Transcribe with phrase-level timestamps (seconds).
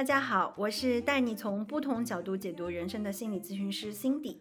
[0.00, 4.38] 大家好，我是带你从不同角度解读人生的心理咨询师 Cindy。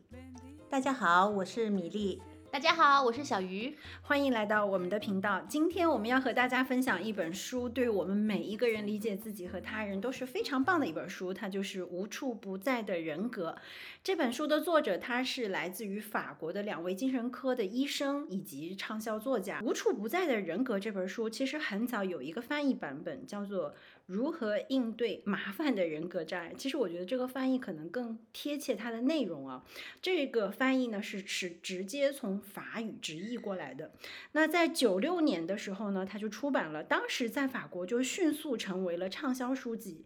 [0.69, 2.21] 大家好，我是米粒。
[2.49, 5.41] 大家好，我是小鱼，欢迎来到我们的频道。
[5.49, 13.51] 今天我们要和大家分享一本书，对我们每一个人理解自己和他人都是非常棒的一本书，它就是《无处不在的人格》。
[14.01, 19.59] 这本书的作者他是来自于法国的两位精神科的医生以及畅销作家。
[19.65, 23.75] 《无处不在的人格》这本书其实很早有一个翻译版本，叫做。
[24.09, 26.51] 如何应对麻烦的人格障碍？
[26.57, 29.63] 其实我觉得这个翻译可能更贴切它的内容啊。
[30.01, 33.91] 这个翻译呢是是直接从法语直译过来的。
[34.31, 40.03] 那在九六年的时候呢，他就出版了，当时在法国就迅速成为了畅销书籍。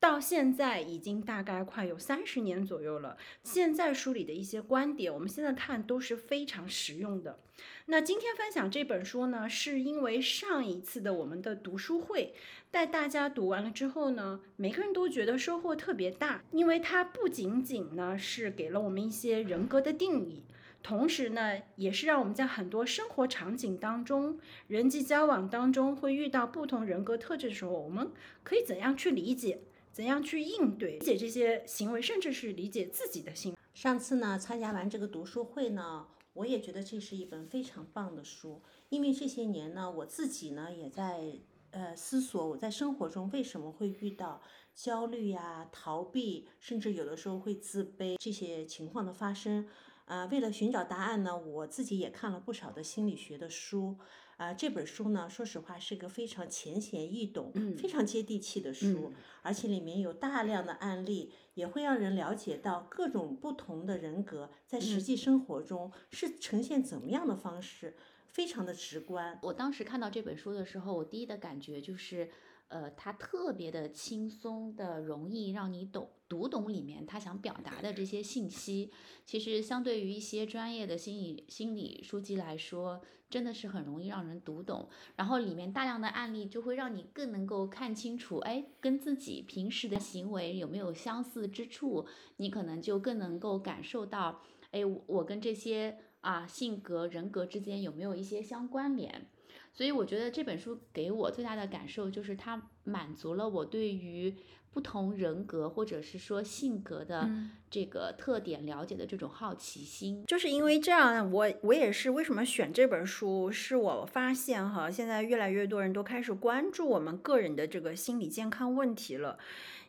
[0.00, 3.18] 到现在已经大概快有三十年左右了。
[3.44, 7.38] 现在书里的一些观点，我们现在看都是非常实用的。
[7.84, 12.32] 那今天分享这本书呢，是因为上一次的我们的读书会
[12.70, 20.44] 带大家读完了之后呢，每个人都觉得收获特别大，因为它不仅仅呢是给了我们一些人格的定义，
[20.82, 28.10] 同时呢也是让我们在很多生活场景当中、人际交往当中会遇到不同人格特质的时候，我们
[28.42, 29.60] 可以怎样去理解。
[29.92, 33.58] 怎样去应对、理解这些行为，甚至是理解自己的行为？
[33.74, 38.62] 上次呢，参加完这个读书会呢，我也觉得这是一本非常棒的书。
[38.88, 41.38] 因为这些年呢，我自己呢也在
[41.70, 44.40] 呃思索，我在生活中为什么会遇到
[44.74, 49.66] 焦虑呀、逃避，甚至有的时候会自卑这些情况的发生。
[50.04, 53.96] 呃，为了寻找答案呢，我自己也看了不少的心理学的书。
[54.40, 67.98] 啊，这本书呢，说实话是个非常浅显易懂、非常接地气的书，而且里面有大量的案例，也会让人了解到各种不同的人格在实际生活中是呈现怎么样的方式，
[68.28, 69.38] 非常的直观。
[69.42, 72.30] 我当时看到这本书的时候，我第一的感觉就是。
[72.70, 78.92] 呃，它特别的轻松的，容易让你懂读懂里面他想表达的这些信息。
[79.26, 84.88] 其实相对于一些专业的心理心理书籍来说，真的是很容易让人读懂。
[85.16, 92.06] 然后里面大量的案例就会让你更能够看清楚，哎，跟自己平时的行为有没有相似之处？
[92.36, 99.26] 你可能就更能够感受到，哎，我跟这些啊性格人格之间有没有一些相关联？
[99.72, 104.34] 所以我觉得这本书给我最大的感受就是它满足了我对于
[104.72, 107.28] 不同人格或者是说性格的
[107.70, 110.24] 这个特点了解的这种好奇心。
[110.26, 119.38] 就是因为这样，我我也是为什么选这本书，是我发现哈，现在越来越多人都开始关注我们个人的这个心理健康问题了。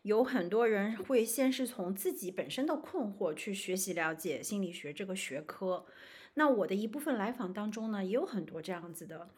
[0.03, 5.85] 有很多人会先是从自己本身的困惑去学习了解心理学这个学科。
[6.33, 9.29] 那我的一部分来访当中呢，也有很多这样子的。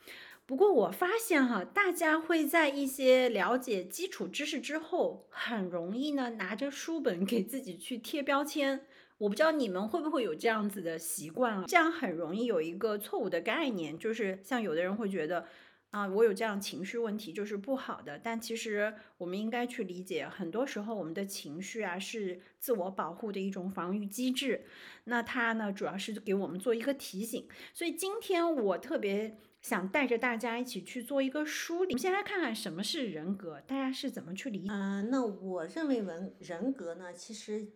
[0.46, 8.86] 不过我发现哈，大家会在一些了解基础知识之后，很容易呢拿着书本给自己去贴标签。
[9.20, 11.64] 我不知道你们会不会有这样子的习惯啊？
[11.66, 15.48] 这样很容易有一个错误的概念，就是像有的人会觉得
[15.92, 18.20] 啊，我有这样情绪问题就是不好的。
[18.22, 24.66] 但其实我们应该去理解，很多时候我们的情绪啊是自我保护的一种防御机制。
[25.06, 27.48] 那它呢，主要是给我们做一个提醒。
[27.74, 29.38] 所以今天我特别。
[29.64, 31.94] 想带着大家一起去做一个梳理。
[31.94, 34.70] 我们先来看看什么是人格，大家是怎么去理解？
[34.70, 37.70] 嗯，那我认为文人格呢，其实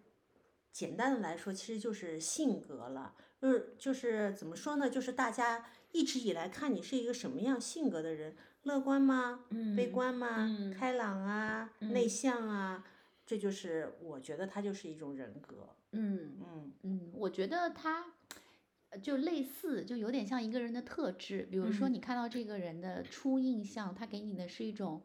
[0.71, 3.15] 简单的来说，其实就是性格了。
[3.39, 4.89] 就是就是怎么说呢？
[4.89, 9.45] 就是大家一直以来看你是一个什么样性格的人，乐观吗？
[9.49, 9.73] 嗯。
[9.75, 10.45] 悲观吗？
[10.77, 11.71] 开朗啊？
[11.79, 12.83] 内向啊？
[13.25, 15.69] 这就是我觉得他就是一种人格。
[15.91, 18.05] 嗯嗯嗯，我觉得他。
[19.03, 21.47] 就类似，就有点像一个人的特质。
[21.51, 25.03] 比如说，你看到这个人的初印象，他给你的是一种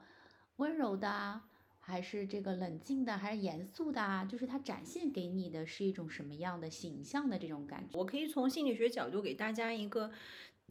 [0.56, 1.40] 温柔的，
[1.80, 4.24] 还是这个冷静的，还是严肃的啊？
[4.24, 7.98] 就是他展现给你的是一种什么样的形象的这种感觉？
[7.98, 10.12] 我可以从心理学角度给大家一个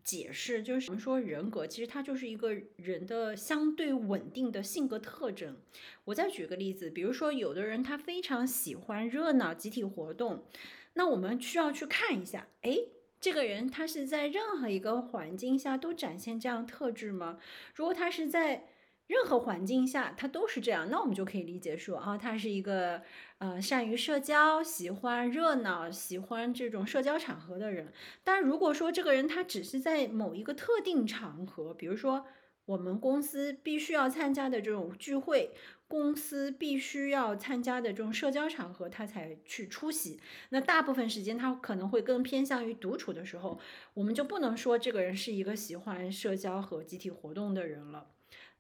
[0.04, 5.58] 解释，就是我们说人格，其实它就是一个人的相对稳定的性格特征。
[6.06, 10.46] 我再举个例子，比如说，有的人他非常喜欢热闹、集体活动，
[10.94, 12.78] 那我们需要去看一下，哎。
[13.22, 17.38] 这个人他是在任何一个环境下都展现这样特质吗？
[17.76, 18.66] 如果他是在
[19.08, 23.02] 任何环境下他都是这样，那我们就可以理解说啊，他是一个
[23.38, 27.94] 呃善于社交、喜欢热闹、喜欢这种社交场合的人。
[28.24, 32.26] 但如果说这个人他只是在某一个特定场合，比如说。
[32.66, 35.52] 我们公司必须要参加的这种聚会，
[35.92, 40.18] 公司必须要参加的这种社交场合，他才去出席。
[40.52, 43.60] 那大部分时间他可能会更偏向于独处的时候，
[43.94, 48.08] 我们就不能说这个人是一个喜欢社交和集体活动的人了。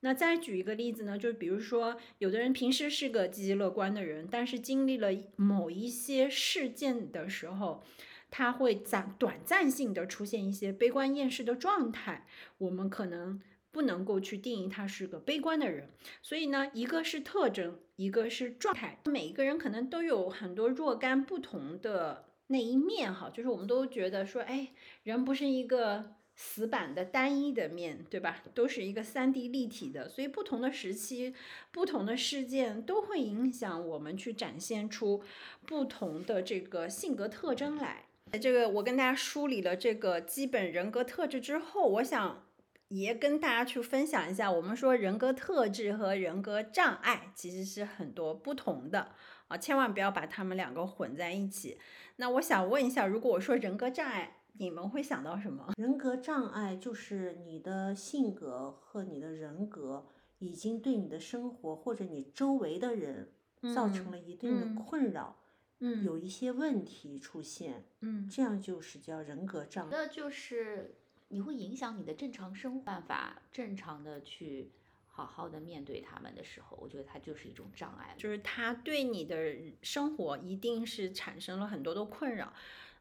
[0.01, 5.07] 那再举一个例子呢，就是比如说，有的人平时是个积极乐观的人，但是经历了
[5.37, 7.81] 某一些事件的时候，
[8.29, 12.27] 他会暂短暂性的出现一些悲观厌世的状态。
[12.57, 13.39] 我们可能
[13.71, 15.89] 不能够去定义他是个悲观的人。
[16.21, 18.99] 所以呢，一个是特征，一个是状态。
[19.05, 24.69] 每一个人可能都有很多若干不同的那一面哈，就是我们都觉得说，哎，
[25.03, 26.15] 人不是一个。
[26.33, 31.35] 死板的单一的面对吧，都是一个三 D 立体的，所以不同的时期、
[31.71, 35.21] 不同的事件都会影响我们去展现出
[35.67, 38.05] 不同的这个性格特征来。
[38.41, 42.43] 这个我跟大家梳理了这个基本人格特质之后，我想
[42.91, 49.13] 也跟大家去分享一下，我们说人格特质和人格障碍其实是很多不同的
[49.47, 51.79] 啊，千万不要把他们两个混在一起。
[52.17, 55.73] 那我想问一下，如果我说人格障碍，你们会想到什么？
[55.77, 60.05] 人格障碍就是你的性格和你的人格
[60.39, 63.31] 已经对你的生活或者你周围的人
[63.73, 65.37] 造成了一定的困扰，
[65.79, 69.89] 嗯，有一些问题出现，嗯，这样就是叫人格障碍。
[69.91, 70.95] 那就是
[71.31, 74.69] 你会影响你的正常生活办法，正常的去
[75.07, 82.53] 好好的面对他们的时候，我觉得它就是一种障碍，就是它对你的生活一定是产生了很多的困扰。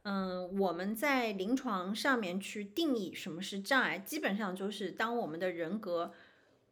[0.02, 6.14] 嗯，我们在临床上面去定义什么是障碍，基本上就是当我们的人格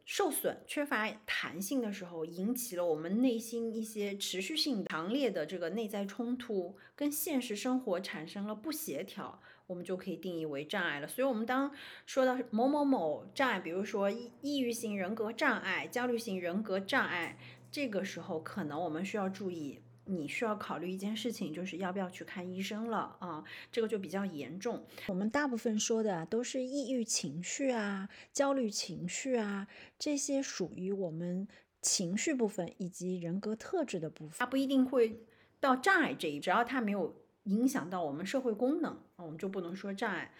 [0.03, 9.39] 受损、缺乏弹性的时候，引起了我们内心一些持续性强烈的这个内在冲突，跟现实生活产生了不协调，
[9.69, 11.07] 我们就可以定义为障碍了。
[11.07, 11.71] 所以，我们当
[12.05, 17.37] 说到某某某障碍，比如说抑抑郁型人格障碍、焦虑型人格障碍，
[17.71, 19.79] 这个时候可能我们需要注意。
[20.11, 23.43] 你需要考虑一件事情，就是要不要去看医生了啊？
[23.71, 24.83] 这个就比较严重。
[25.07, 29.67] 我们大部分说的都是抑郁情绪啊、焦虑情绪啊，
[29.99, 31.47] 这些属于我们
[31.83, 35.21] 情绪部分以及人格特质的部分，它不一定会
[35.59, 40.33] 到障碍这一，只要它没有影响到我们社会功能，我们就不能说障碍。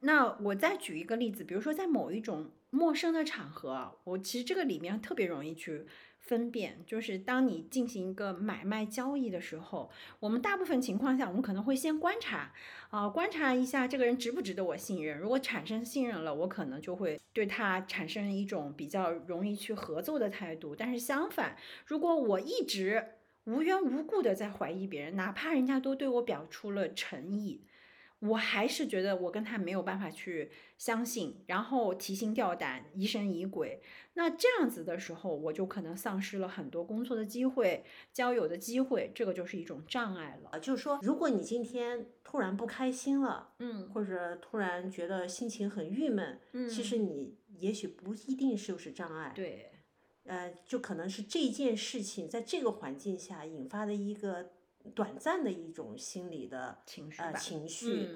[0.00, 5.86] 那我再举一个例子，比如说在某一种陌生的场合，我其实这个里面特别容易去。
[6.20, 9.90] 分辨就是当你进行一个买卖交易的时候，
[10.20, 12.52] 我们大部分情况下，我们可能会先观察，
[12.90, 15.16] 啊，观察一下这个人值不值得我信任。
[15.18, 20.76] 如果产生信任了，我可能就会对他产生一种比较容易去合作的态度。
[20.76, 21.56] 但是相反，
[21.86, 23.02] 如果我一直
[23.48, 27.64] 无缘无故的在怀疑别人，哪怕人家都对我表出了诚意。
[28.20, 33.80] 我还是觉得我跟他没有办法去相信，然后提心吊胆、疑神疑鬼。
[34.14, 40.60] 那这样子的时候，我就可能丧失了很多工作的机会、交友的机会，这个就是一种障碍了。
[40.60, 49.70] 就是说，如果你今天突然不开心了，嗯，或者突然觉得心情很郁闷，嗯，其实你也许不一定就是障碍，对，
[50.28, 54.50] 呃，就可能是这件事情在这个环境下引发的一个。
[54.94, 58.08] 短暂的一种心理的情绪呃情绪，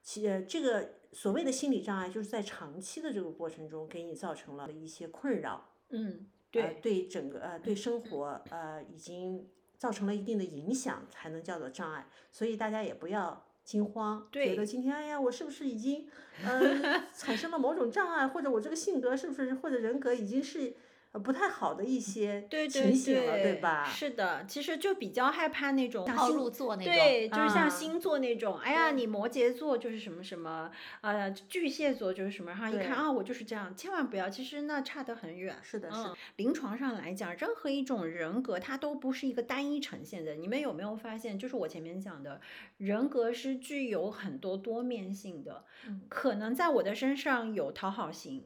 [0.00, 12.06] 其呃这个所谓的心理障碍，就是在长期的这个过程中给你造成了一些困扰，嗯，对，对整个呃对生活呃已经造成了一定的影响，才能叫做障碍。
[12.30, 16.06] 所以大家也不要惊慌，觉得今天哎呀我是不是已经
[16.44, 20.76] 呃 产生了某种障碍，或者我这个性格是不是或者人格已经是。
[21.12, 23.84] 呃，不太好的一些情形了，对吧？
[23.84, 28.58] 是的，其实就比较害怕那种套路座那种，对，就是像星座那种。
[28.58, 35.56] 哎呀，你摩羯座就是什么什么，呃，巨蟹座就是什么，然后一看啊，我就是这样，千万不要，其实那差得很远。
[35.62, 35.98] 是的，是。
[36.36, 40.36] 临床上来讲，任何一种人格，它都不是一个单一呈现的。
[40.36, 42.40] 你们有没有发现，就是我前面讲的，
[42.76, 45.64] 人格是具有很多多面性的，
[46.08, 48.44] 可能在我的身上有讨好型。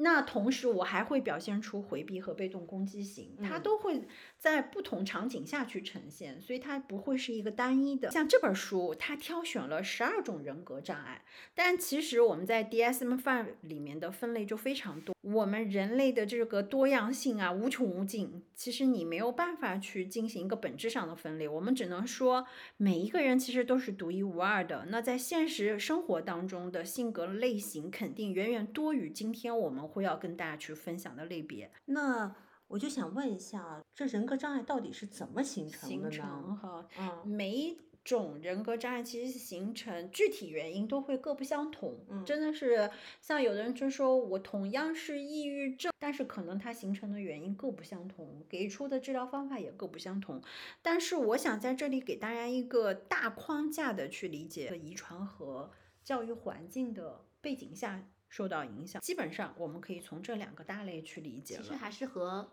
[0.00, 4.06] 那同时，我还会表现出回避和被动攻击型，它都会
[4.38, 8.10] 在不同场景下去呈现，所以它不会是一个单一的。
[8.10, 11.22] 像这本书，它挑选了十二种人格障碍，
[11.54, 15.14] 但其实我们在 DSM-5 里面的分类就非常多。
[15.22, 21.48] 我们人类的这个多样性啊，无穷无尽，其实你没有办法去进行一个本质上的分类。
[21.48, 24.86] 我们只能说，每一个人其实都是独一无二的。
[24.90, 29.88] 那在现实生活当中的性格类型，肯定远远多于今天我们。
[29.88, 32.30] 会要跟大家去分享的类别，那
[32.68, 36.10] 我就想问一下，这人格障碍到底是怎么形成的呢？
[36.10, 42.90] 形成哈，嗯，每一种人格障碍其实形成具体原因都会各不相同，嗯，真的是
[43.22, 50.42] 像有的人就说我同样是抑郁症，但是可能它形成的原因各不相同，给出的治疗方法也各不相同。
[50.82, 55.70] 但是我想在这里给大家一个大框架的去理解遗传和
[56.04, 58.06] 教育环境的背景下。
[58.30, 59.00] 受到影响。
[59.00, 61.62] 基本上我们可以从这两个大类去理解了。
[61.62, 62.46] 其实还是和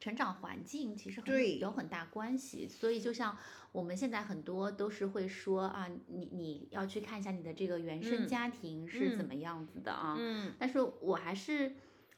[0.00, 2.68] 成长环境其实很有很大关系。
[2.68, 3.36] 所以就像
[3.72, 10.16] 我们现在很多都是会说啊，你你要去看一下你的这个原生嗯家庭是怎嗯么样子的啊。
[10.18, 11.74] 嗯但是我还是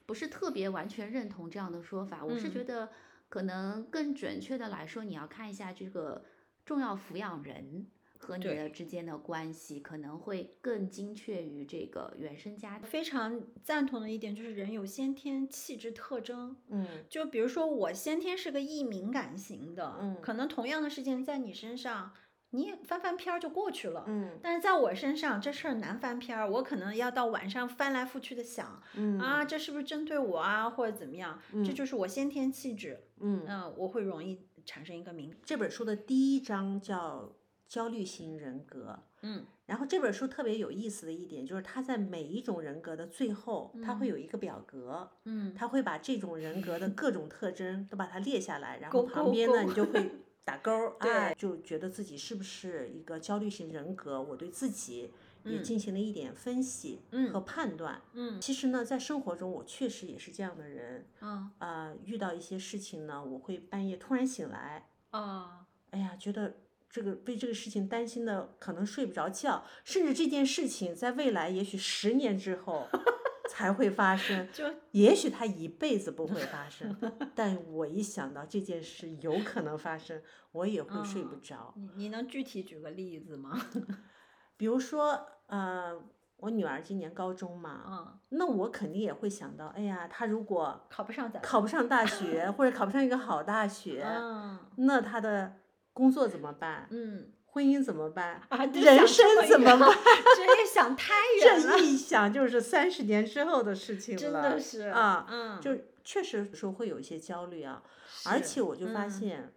[0.06, 2.24] 不是特别完全认同这样的说法。
[2.24, 2.90] 我是觉嗯得
[3.28, 6.24] 可能更准确的来说，你要看一下这个
[6.64, 7.86] 重要抚养人
[8.24, 12.88] 和你的之间的关系，可能会更精确于这个原生家庭。
[12.88, 16.56] 非常赞同的一点就是人有先天气质特征。
[16.70, 22.12] 嗯就比如说我先天是个易敏感型的，嗯可能同样的事情在你身上，
[22.50, 24.04] 你也翻翻篇儿就过去了。
[24.06, 31.38] 嗯但是在我身上，这事儿难翻篇儿，我可能要到晚上翻来覆去的想，嗯啊，这是不是针对我啊，或者怎么样？
[31.52, 37.30] 这嗯就是我先天气质，嗯，嗯、我会容易产生一个敏感，这本书的第一章叫
[37.68, 38.98] 焦虑型人格。
[39.22, 39.44] 嗯。
[39.66, 50.10] 然后这本书特别有意思的一点就是，它在每一种人格的最后，他会有一个表格，嗯，它会把这种人格的各种特征都把它列下来，然后旁边呢你就会
[50.44, 55.10] 打勾儿，对哎，就觉得自己是不是一个焦虑型人格，我对自己
[55.44, 57.32] 也嗯进行了一点分析嗯。
[57.32, 58.02] 和判断。
[58.12, 58.38] 嗯。
[58.38, 61.50] 其实呢，在生活中我确实也是这样的人，嗯。
[61.58, 66.54] 呃，遇到一些事情呢，我会半夜突然醒来，啊，哎呀，觉得
[66.94, 72.86] 这个为这个事情担心的可能睡不着觉，甚至这件事情在未来也许十年之后
[73.50, 76.96] 才会发生，就也许他一辈子不会发生，
[77.34, 80.22] 但我一想到这件事有可能发生，
[80.52, 81.74] 我也会睡不嗯着。
[81.74, 83.60] 你你能具体举个例子吗？
[84.56, 86.00] 比如说，呃，
[86.36, 91.28] 我女儿今年高中嘛，嗯，那我肯定也会想到，哎呀，她如果考不上？
[91.42, 95.56] 考不上大学，或者考不上一个好大学，嗯那她的
[95.94, 96.86] 工作怎么办？
[96.90, 98.42] 嗯婚姻怎么办？
[98.48, 99.88] 啊，人生怎么办？
[100.36, 104.20] 这也想太 远了这，一想就是三十年之后的事情了。
[104.20, 105.70] 真的是啊，嗯，就
[106.02, 107.80] 确实说会有一些焦虑啊，
[108.26, 109.52] 而且我就发嗯现，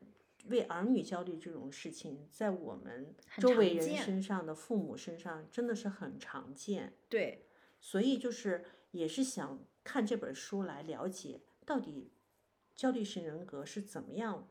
[0.49, 6.93] 为儿女焦虑这种事情，在我们周围人身上的父母身上真的是很常见。
[7.09, 7.47] 对，
[7.81, 12.11] 所以就是也是想看这本书来了解到底
[12.75, 14.47] 焦虑型人格是怎么样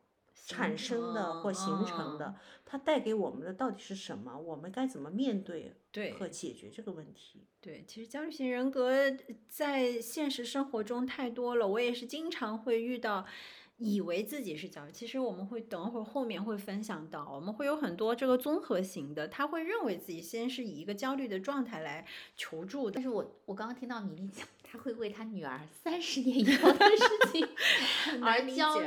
[0.47, 4.39] 产生的或形成的嗯，它带给我们的到底是什么？
[4.39, 7.47] 我们该怎么面对对和解决这个问题？
[7.61, 9.17] 对，其实焦虑型人格
[9.49, 13.27] 在现实生活中太多了，我也是经常会遇到。
[13.79, 22.07] 以为自己是焦虑，其实我们会等会儿后面会分享到，我们会有很多这个综合型的，他会认为自己先是以一个焦虑的状态来
[22.39, 27.47] 求助的但，是我我刚刚听到米粒讲，他会为他女儿三十年以后的事情
[28.25, 28.87] 而焦虑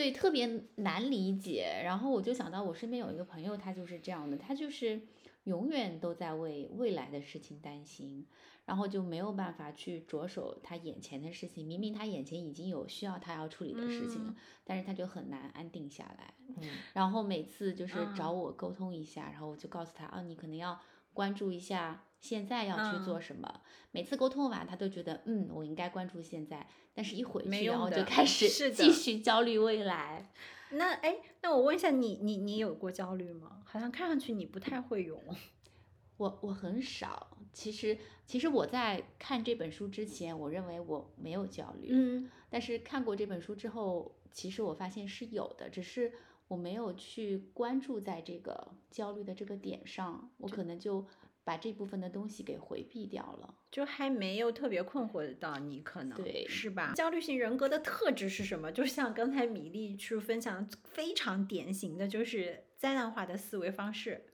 [0.00, 1.82] 对，特别难理解。
[1.84, 5.02] 然后我就想到我身边有一个朋友，他就是这样的，他就是
[5.44, 8.26] 永远都在为未来的事情担心，
[8.64, 11.66] 然后就没有办法去着手他眼前的事情。
[11.66, 16.32] 明明他眼前已经有需要他要处理的事情了，嗯但是他就很难安定下来。
[16.48, 16.62] 嗯
[16.94, 20.80] 然后每次就是找嗯我沟通一下，然后我就告诉他啊，你可能要
[21.12, 23.60] 关注一下现在要去做嗯什么。
[23.90, 30.30] 每次沟通完，他都觉得嗯，我应该关注现在，但是一回去，然后就开始继续焦虑未来。
[30.72, 33.62] 那哎，那我问一下你，你你有过焦虑吗？
[33.64, 35.20] 好像看上去你不太会有。
[36.18, 37.96] 我我很少，其实
[38.26, 46.12] 其实我在看这本书之前，我认为我没有焦虑，嗯但是看过这本书之后，其实我发现是有的，只是
[46.46, 51.06] 我没有去关注在这个焦虑的这个点上，我可能就
[51.44, 53.54] 把这部分的东西给回避掉了。
[53.70, 56.92] 就还没有特别困惑到你，可能对是吧？
[56.96, 58.72] 焦虑型人格的特质是什么？
[58.72, 64.24] 就像刚才米粒去分享，非常典型的就是灾难化的思维方式，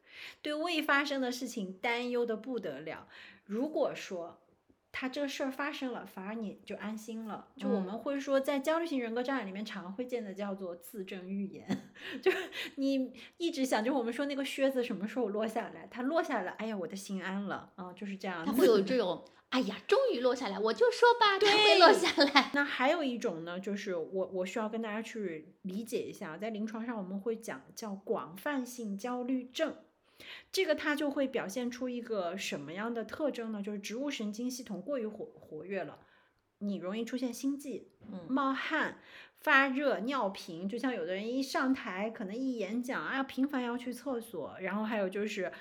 [0.40, 3.08] 对未发生的事情担忧的不得了。
[3.44, 4.40] 如果说
[4.98, 7.48] 他这个事儿发生了，反而你就安心了。
[7.54, 12.38] 就我们嗯会说，在焦虑型人格障碍里面，常会见的叫做自证预言， 就是
[12.76, 18.50] 你一直想，就是我们说那个靴子什么时候落下来，它落下来，哎呀，我的心安了啊，就是这样子。
[18.50, 22.50] 它会有这种，哎呀，终于落下来，我就说吧，它会落下来。
[22.56, 29.76] 那还有一种呢，就是我我需要跟大家去理解一下，在临床上我们会讲叫广泛性焦虑症，
[30.50, 33.62] 这个它就会表现出一个什么样的特征呢？
[33.62, 35.98] 就是植物神经系统过于活活跃了，
[36.58, 38.98] 你容易出现心悸、嗯冒汗、
[39.40, 45.52] 发热、尿频，就像有的人一上台可能一演讲啊，频繁要去厕所，然后还有就是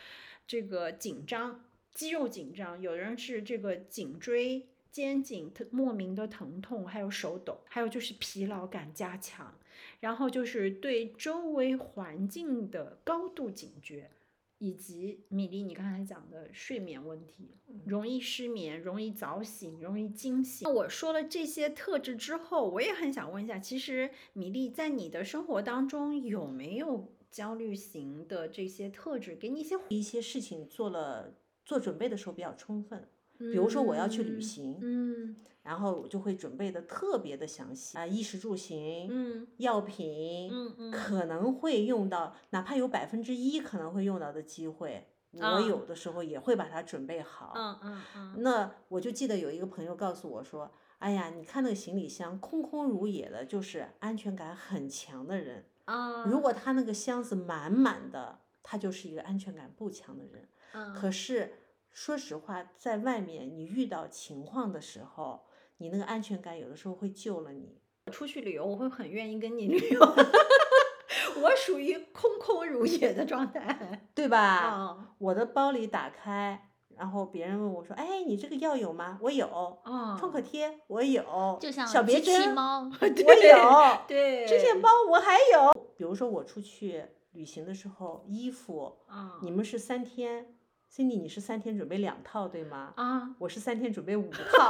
[0.48, 1.62] 这个紧张。
[1.94, 9.58] 肌肉紧张，有的人是这个颈椎、肩颈疼莫名的疼痛，还有手抖，还有就是疲劳感加强，
[10.02, 14.12] 然后就是对周围环境的高度警觉，
[14.58, 20.68] 以及米粒你刚才讲的睡眠问题，容易失眠，容易早醒，容易惊醒。
[20.68, 31.36] 那我说了这些特质之后，我也很想问一下，其实米粒在你的生活当中有没有焦虑型的这些特质，给你一些一些事情做了
[31.66, 35.36] 做准备的时候比较充分，比如说我要去旅行，嗯
[35.66, 45.08] 然后我就会准备的特别的详细啊，衣食住行，嗯药品，嗯嗯可能会用到，哪怕有百分之一可能会用到的机会，
[45.40, 47.54] 啊我有的时候也会把它准备好。
[47.56, 55.66] 嗯嗯嗯那我就记得有一个朋友告诉我说：“哎呀，你看那个行李箱空空如也的，就是安全感很强的人。
[55.86, 60.48] 啊，如果他那个箱子满满的，他就是一个安全感不强的人。
[60.74, 61.54] 嗯可是
[61.92, 65.45] 说实话，在外面你遇到情况的时候，
[65.78, 67.78] 你那个安全感有的时候会救了你。
[68.12, 70.00] 出去旅游，我会很愿意跟你旅游。
[71.42, 74.08] 我属于空空如也的状态。
[74.14, 74.40] 对吧？
[74.40, 79.48] 啊我的包里打开，然后别人问我说：“哎，你这个药有吗？”我有。
[79.84, 85.74] 啊，创可贴我有，就像小别针猫，我 有，对支线包我还有。
[85.98, 90.56] 比如说我出去旅行的时候，衣服啊，你们是三天
[90.94, 92.94] ，Cindy 你是三天准备两套对吗？
[92.98, 94.70] 啊，我是三天准备五套，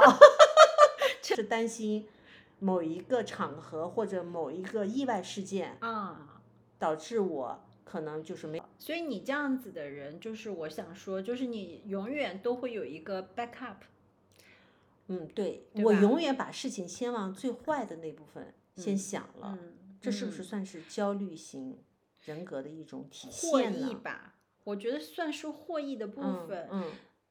[1.34, 2.06] 是担心
[2.58, 6.42] 某一个场合或者某一个意外事件啊，
[6.78, 8.62] 导致我可能就是没。
[8.78, 13.76] 所以你这样子的人，就是我想说，就是你永远都会有一个 backup。
[15.08, 21.78] 嗯，对对我永远把事情先往最坏的那部分先嗯想了，嗯，这是不是嗯算是焦虑型
[22.24, 23.86] 人格的一种体获现呢？
[23.86, 24.34] 获益吧？
[24.64, 26.68] 我觉得算是获益的部嗯分。
[26.72, 26.84] 嗯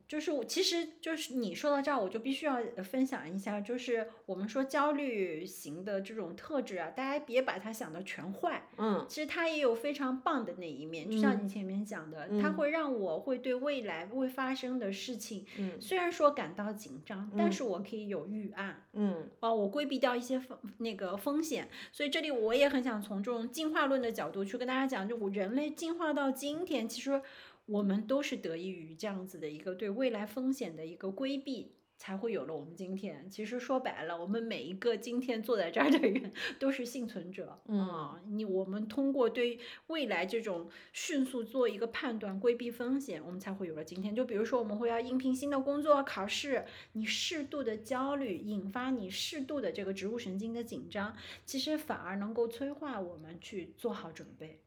[0.07, 11.09] 就是我，其实就是你说到这儿，我就必须要呃分享一下，就是我们说焦虑型的这种特质啊，大家别把它想的全坏，嗯其实它也有非常棒的那一面。
[11.09, 18.83] 就像嗯你前面讲的，它嗯会让我会对未来会发生的事情，嗯虽然说感到紧张，但嗯是我可以有预案。
[18.93, 27.21] 嗯啊，我规避掉一些风那个风险，所以这里我也很想从这种进化论的角度去跟大家讲，就我人类进化到今天，其实
[27.65, 33.27] 我们都是得益于这样子的一个对未来风险的一个规避，才会有了我们今天。
[33.29, 37.59] 其实说白了，我们每一个今天坐在这儿的人都是幸存者。
[37.67, 44.13] 啊，你我们通过对未来这种迅速做一个判断，规避风险，我们才会有了今天。
[44.13, 54.59] 就比如说，我们会要应聘新的工作、考试，你适度的焦虑，引发你适度的这个植物神经的紧张，其实反而能够催化我们去做好准备。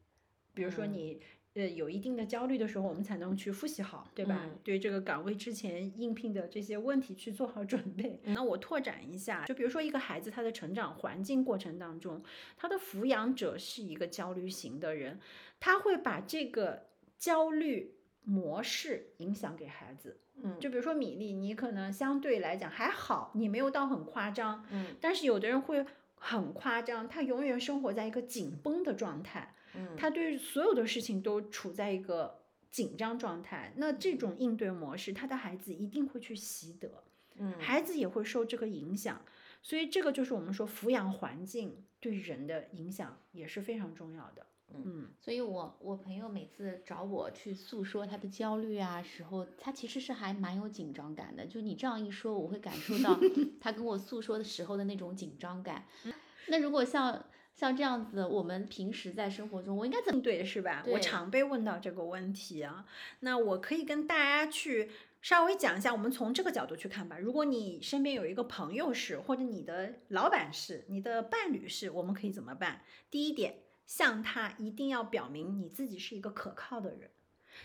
[0.53, 1.21] 比如说嗯你。
[1.59, 4.42] 呃，有一定的焦虑的时候，我们才能去复习好，对吧？
[4.44, 8.21] 嗯对这个岗位之前应聘的这些问题去做好准备。
[8.23, 12.23] 那我拓展一下，就比如说一个孩子他的成长环境过程当中，
[12.57, 15.18] 他的抚养者是一个焦虑型的人，
[15.59, 16.87] 他会把这个
[17.18, 20.16] 焦虑模式影响给孩子。
[20.40, 33.72] 嗯就比如说米粒，你可能相对来讲还好，你没有到很夸张，嗯但是有的人会很夸张，他永远生活在一个紧绷的状态，嗯他对所有的事情都处在一个紧张状态。
[33.76, 37.04] 那这种应对模式，他的孩子一定会去习得，
[37.37, 39.20] 嗯孩子也会受这个影响。
[39.62, 44.46] 所以这个就是我们说抚养环境对人的影响也是非常重要的。
[44.74, 51.46] 嗯所以我我朋友每次找我去诉说他的焦虑啊时候，他其实是还蛮有紧张感的。
[51.46, 53.18] 就你这样一说，我会感受到
[53.59, 55.87] 他跟我诉说的时候的那种紧张感。
[56.48, 57.24] 那如果像
[57.59, 60.18] 像这样子，我们平时在生活中，我应该怎么？
[60.18, 60.85] 应对是吧？
[60.87, 62.87] 我常被问到这个问题啊。
[63.18, 64.88] 那我可以跟大家去
[65.21, 67.18] 稍微讲一下，我们从这个角度去看吧。
[67.18, 72.83] 如果你身边有一个朋友是，或者你的老板是，你的伴侣是，我们可以怎么办？
[73.11, 77.11] 第一点，向他一定要表明你自己是一个可靠的人。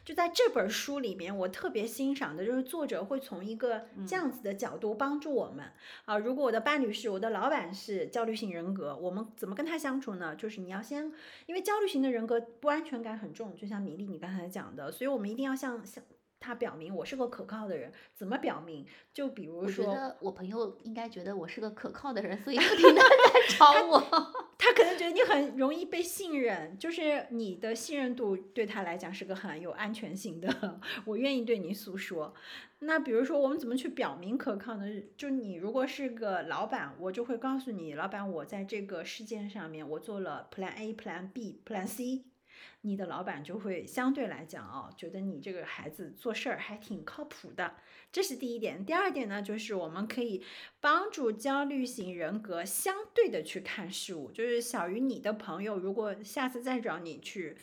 [0.03, 5.65] 就在这本书里面，我特别欣赏的就是作者会从一个这样子的角度帮助我们、
[6.05, 6.17] 啊。
[6.17, 10.35] 如果我的伴侣是我的老板是焦虑型人格，我们怎么跟他相处呢？
[10.35, 11.11] 就是你要先，
[11.45, 16.03] 因为焦虑型的人格不安全感很重，就像米粒你刚才讲的，所以我们一定要向向
[16.43, 17.89] 他表明我是个可靠的人。
[18.13, 18.85] 怎么表明？
[19.13, 23.99] 就比如我觉说，得我朋友应该觉得我是个可靠的人，所以不停的在 找我。
[24.57, 32.33] 他可能觉得你很容易被信任，就是你的信任度对他来讲是个很有安全性的， 我愿意对你诉说。
[32.79, 34.85] 那比如说，我们怎么去表明可靠呢？
[35.15, 42.23] 就你如果是个老板，我就会告诉你，老板，我在这个事件上面我做了 Plan A、Plan B、Plan C。
[42.85, 47.75] 你的老板就会相对来讲哦，觉得你这个孩子做事儿还挺靠谱的，
[48.11, 48.85] 这是第一点。
[48.85, 50.43] 第二点呢，就是我们可以
[50.81, 57.55] 帮助焦虑型人格相对的去看事物，就是小于你的朋友，如果下次再找你去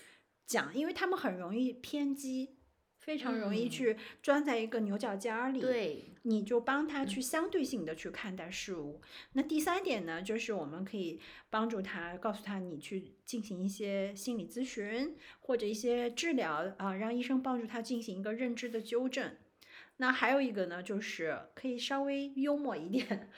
[0.46, 2.56] 讲，因为他们很容易偏激，
[3.00, 5.60] 非常容易嗯去钻在一个牛角尖儿里。
[5.60, 9.00] 对，你就帮他去相对性的去看待事物。
[9.32, 19.32] 那第三点呢，就是我们可以帮助他，告诉他你去进行一些心理咨询或者一些治疗啊，让医生帮助他进行一个认知的纠正。
[19.96, 23.28] 那还有一个呢，就是可以稍微幽默一点。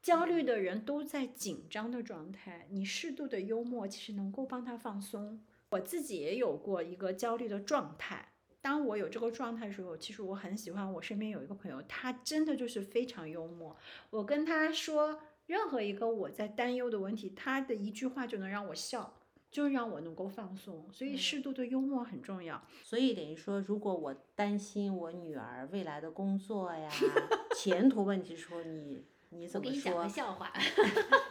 [0.00, 5.40] 焦虑的人都在紧张的状态，你适度的幽默其实能够帮他放松。
[5.70, 8.28] 我自己也有过一个焦虑的状态，
[8.68, 13.74] 当我有这个状态的时候，其实我很喜欢我身边有一个朋友，他真的就是非常幽默。
[14.10, 19.14] 我跟他说任何一个我在担忧的问题，他的一句话就能让我笑，
[19.50, 20.86] 就让我能够放松。
[20.92, 22.62] 所以嗯适度的幽默很重要。
[22.82, 26.90] 所以等于说，如果我担心我女儿未来的工作呀、
[27.56, 30.08] 前途问题的时候，你你怎么我给你讲个说？
[30.08, 30.52] 笑话，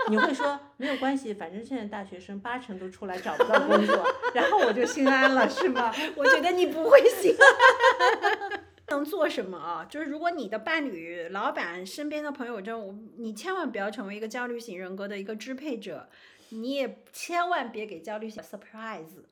[0.10, 5.93] 你会说没有关系，反正现在大学生八成都出来找不到工作，然后我就心安了，是吗？
[6.15, 8.62] 我觉得你不会心安。
[8.89, 9.86] 能做什么啊？
[9.89, 16.07] 就是如果你的伴侣、老板、身边的朋友中，我你千万不要成为一个焦虑型人格的一个支配者，
[16.49, 19.25] 你也千万别给焦虑型 surprise，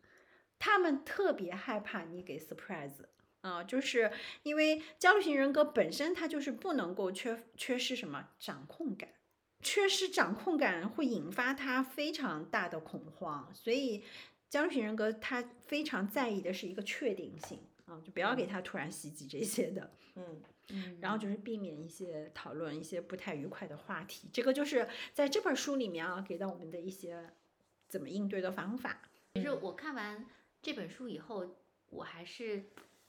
[0.60, 3.06] 他们特别害怕你给 surprise。
[3.46, 8.30] 啊，就是因为焦虑型人格本身它就是不能够缺缺失什么？
[8.40, 9.10] 掌控感，
[9.62, 14.04] 缺失掌控感会引发他非常大的恐慌，所以
[14.50, 20.42] 焦虑型人格他非常在意的是一个确定性啊，就不要给他突然袭击这些的，嗯，
[20.74, 20.98] 嗯。
[21.00, 27.32] 然后就是避免一些讨论一些不太愉快的话题，这个就是在这本书里面啊给到我们的一些
[27.88, 29.02] 怎么应对的方法。
[29.36, 30.26] 其实我看完
[30.64, 31.56] 这本书以后，
[31.90, 32.66] 我还是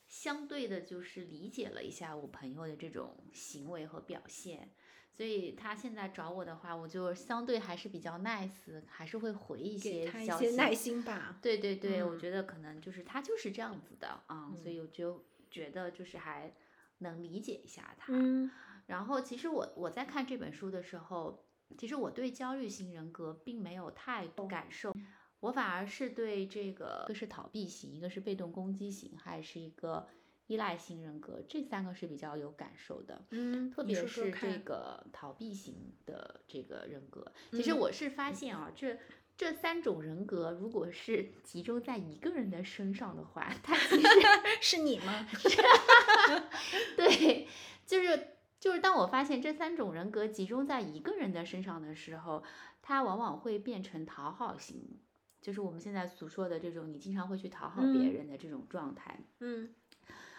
[0.06, 4.70] 相对的，就是理解了一下我朋友的这种行为和表现。
[5.12, 10.12] 所以他现在找我的话，我就相对还是比较 nice，还是会回一些消息。
[10.12, 11.38] 他一些耐心吧。
[11.40, 16.54] 对对对，我嗯觉得可能就是他就是这样子的啊、所以我就觉得就是还
[16.98, 18.12] 能理解一下他。
[18.12, 18.50] 嗯
[18.84, 21.46] 然后其实我我在看这本书的时候，
[21.78, 24.94] 其实我对焦虑型人格并没有太多感受，
[25.40, 30.06] 我反而是对这个一个是逃避型，一个是被动攻击型，还是一个
[30.46, 33.24] 依赖型人格，这三个是比较有感受的。
[33.30, 38.98] 嗯，特别是这个逃避型的这个人格，其实嗯我是发现啊，这
[39.36, 44.08] 这三种人格如果是集中在一个人的身上的话， 他其实
[44.62, 45.28] 是你吗？
[46.96, 47.46] 对，
[47.84, 52.42] 就是就是当我发现这三种人格集中在一个人的身上的时候，
[52.80, 54.98] 他往往会变成讨好型，
[55.46, 59.16] 就是我们现在所说的这种你经常会去讨好别嗯人的这种状态。
[59.38, 59.72] 嗯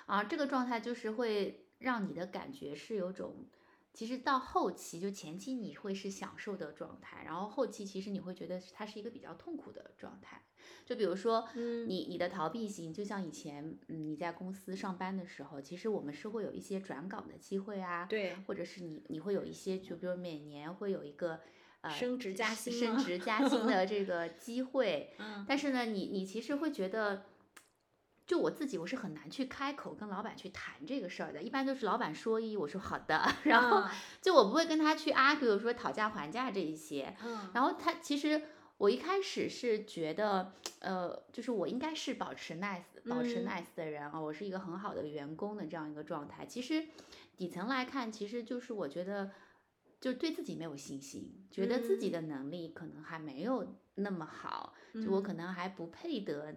[0.06, 3.46] 啊，这个状态就是会让你的感觉是有种，
[3.94, 10.44] 其实到后期就前期你会是享受的状态，然后后期其实你会觉得它是一个比较痛苦的状态。
[10.84, 21.40] 就比如说，嗯你你的逃避型，就像以前，嗯，你在公司上班的时候，其实我们是会有一些转岗的机会啊，对，或者是你你会有一些，就比如每年会有一个
[21.82, 25.46] 呃升职加薪升职加薪的这个 机会，嗯。
[25.48, 27.26] 但是呢，你你其实会觉得，
[28.26, 33.90] 就我自己我是很难去开口跟老板去谈这个事儿的，一般都是老板说一，我说好的， 然后嗯。
[34.22, 37.50] 就我不会跟他去 argue 说讨价还价这一些，嗯。
[37.54, 38.42] 然后他其实
[38.78, 43.48] 我一开始是觉得，呃，就是我应该是保持 nice 保持嗯。
[43.48, 46.46] nice 的人啊、我是一个很好的员工的这样一个状态。
[46.46, 46.84] 其实
[47.38, 49.32] 底层来看，其实就是我觉得
[50.00, 56.56] 就对自己没有信心，觉得自己的能力可能还没有那么好，就我可能还不配得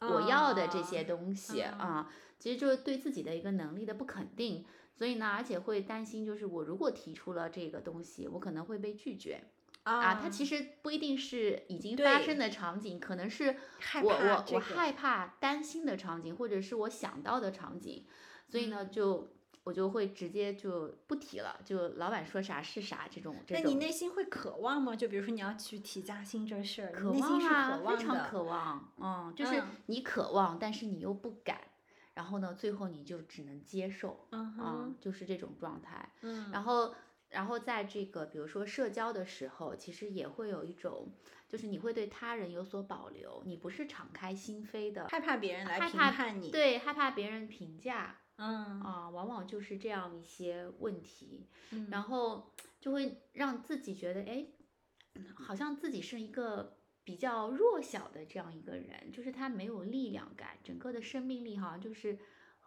[0.00, 2.12] 我要的这些东西啊啊。
[2.38, 4.64] 其实就是对自己的一个能力的不肯定。
[4.92, 9.42] 所以呢，而且会担心，就是我如果提出了这个东西，我可能会被拒绝。
[9.84, 13.56] 啊，它其实不一定是已经发生的场景，可能是
[14.02, 18.04] 我我我害怕担心的场景，或者是我想到的场景，
[18.46, 23.68] 所以呢，嗯就我就会直接就不提了，就老板说啥是啥这种这那。
[23.68, 24.96] 你内心会渴望吗？
[24.96, 28.28] 就比如说你要去提加薪这事儿，渴望啊，非常。
[28.28, 31.60] 渴望，嗯，就是嗯你渴望，但是你又不敢，
[32.14, 36.08] 然后呢，最后你就只能接受，嗯啊，，就是这种状态。
[36.22, 36.94] 嗯，然后，
[37.28, 41.12] 然后在这个比如说社交的时候，其实也会有一种，
[41.48, 48.80] 就是你会对他人有所保留，你不是敞开心扉的，害怕别人来评判你。，对，害怕别人评价嗯。
[48.80, 51.88] 啊、往往就是这样一些问题，嗯。
[51.90, 54.46] 然后就会让自己觉得，哎，
[55.14, 62.18] 嗯好像自己是一个比较弱小的这样一个人，就是他没有力量感，整个的生命力好像就是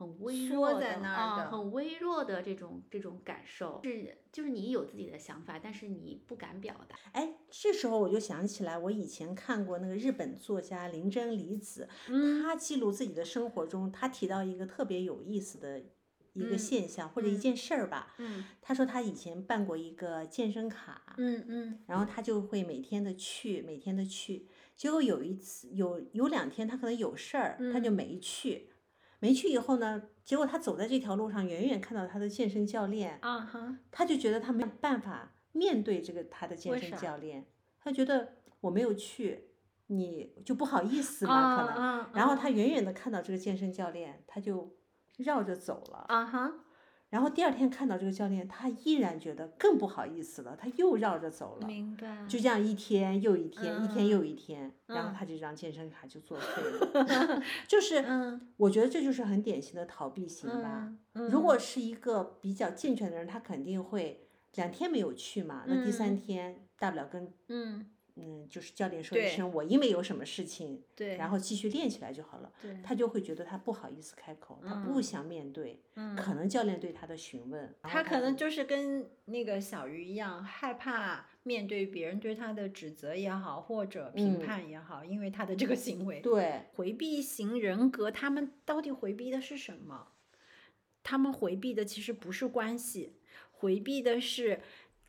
[0.04, 6.96] 很微弱的啊，的很微弱的这种这种感受，是就是你有自己的想法，但是你不敢表达。
[7.14, 15.80] 哎，这时候我就想起来，我以前看过那个日本作家林真理子，嗯他记录自己的生活中，她提到一个特别有意思的
[16.34, 18.14] 一个嗯现象、或者一嗯件事儿吧。
[18.18, 24.48] 嗯他说他以前办过一个健身卡，嗯嗯然后他就会每天的去，每天的去。
[24.76, 28.70] 结果有一次有有两天他可能有事儿，他就嗯没去。
[29.24, 37.48] 没去以后呢，结果他走在这条路上，远远看到他的健身教练，啊哈，他就觉得他没有办法面对这个他的健身教练，
[37.80, 39.46] 他觉得我没有去，
[39.88, 42.10] 你就不好意思嘛，啊可能。
[42.14, 44.76] 然后他远远的看到这个健身教练，他就
[45.16, 46.04] 绕着走了。
[46.10, 46.63] 啊哈，
[47.14, 51.68] 然后第二天看到这个教练，他依然觉得更不好意思了，他又绕着走了。
[51.68, 57.44] 明白，就这样一天又一天，一天又一天，然后嗯他这张健身卡就作废了。
[57.70, 60.92] 就是，嗯我觉得这就是很典型的逃避型吧。
[61.14, 72.52] 嗯，如果是一个比较健全的人，他肯定会两天没有去嘛，那第三嗯天大不了跟嗯嗯，就是教练说一声我因为有什么事情，对，然后继续练起来就好了。
[72.62, 86.20] 对，他就会觉得他不好意思开口，他不嗯想面对，嗯可能教练对他的询问，他可能就就是跟那个小鱼一样，害怕面对别人对他的指责也好，或者评嗯判也好，因为他的这个行为。
[86.20, 90.10] 对，回避型人格，他们到底回避的是什么？
[91.02, 93.16] 他们回避的其实不是关系，
[93.52, 94.62] 回避的是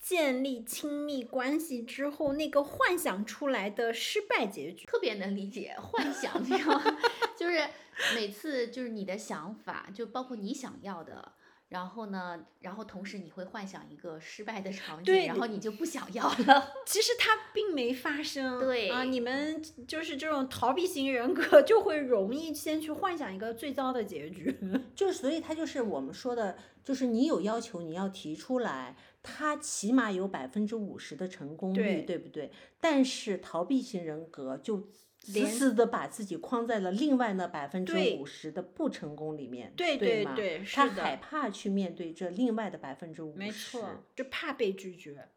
[0.06, 4.84] 建立亲密关系之后那个幻想出来的失败结局。
[4.84, 6.98] 特别能理解幻想，你知道吗？
[7.34, 7.66] 就是
[8.14, 11.32] 每次就是你的想法，就包括你想要的，
[11.68, 16.72] 然后呢，然后同时你会幻想一个失败的场景，然后你就不想要了。
[16.86, 18.60] 其实它并没发生。
[18.60, 24.56] 对啊，你们就是这种逃避型人格，就会容易先去幻想一个最糟的结局。
[24.94, 32.52] 就所以它就是我们说的，就是你有要求你要提出来，它起码有百分之五十的成功率，对对不对？
[32.80, 34.88] 但是逃避型人格就
[35.24, 45.30] 死连死的把自己框在了另外那百分之五十的不成功里面，对对吗对对他害怕去面对这另外的百分之五十，没错，就怕被拒绝，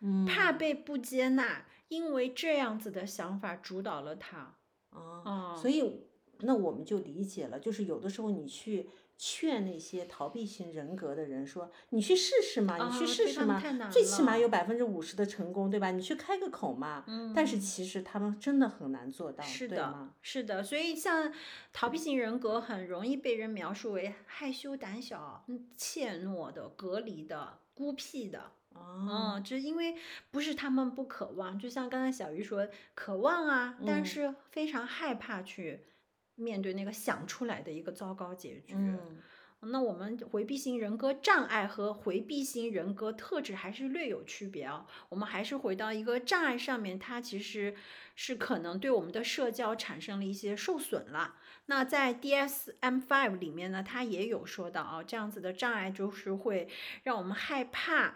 [0.00, 4.56] 嗯，怕被不接纳，因为这样子的想法主导了他。
[4.88, 6.06] 啊，哦所以
[6.40, 15.90] 那我们就理解了，就是有的时候你去劝那些逃避型人格的人说，你去试试嘛，你去试试嘛最起码有百分之五十的成功，对吧？
[15.90, 17.04] 你去开个口嘛。
[17.34, 21.32] 但是嗯其实他们真的很难做到，是的是的，所以像
[21.72, 28.52] 逃避型人格很容易被人描述为害羞、胆小、嗯怯懦的、隔离的、孤僻的。
[28.74, 29.94] 哦，嗯，就因为
[30.32, 35.84] 不是他们不渴望，就像刚才小鱼说，渴望啊，但嗯是非常害怕去
[36.34, 38.74] 面对那个想出来的一个糟糕结局。
[38.74, 39.18] 嗯，
[39.60, 44.86] 那我们回避型人格障碍和回避型人格特质还是略有区别啊。
[45.08, 47.74] 我们还是回到一个障碍上面，它其实
[48.14, 51.36] 是可能对我们的社交产生了一些受损了。
[51.66, 56.68] 那在 DSM-5 里面呢，它也有说到啊，这样子的障碍就是会
[57.02, 58.14] 让我们害怕。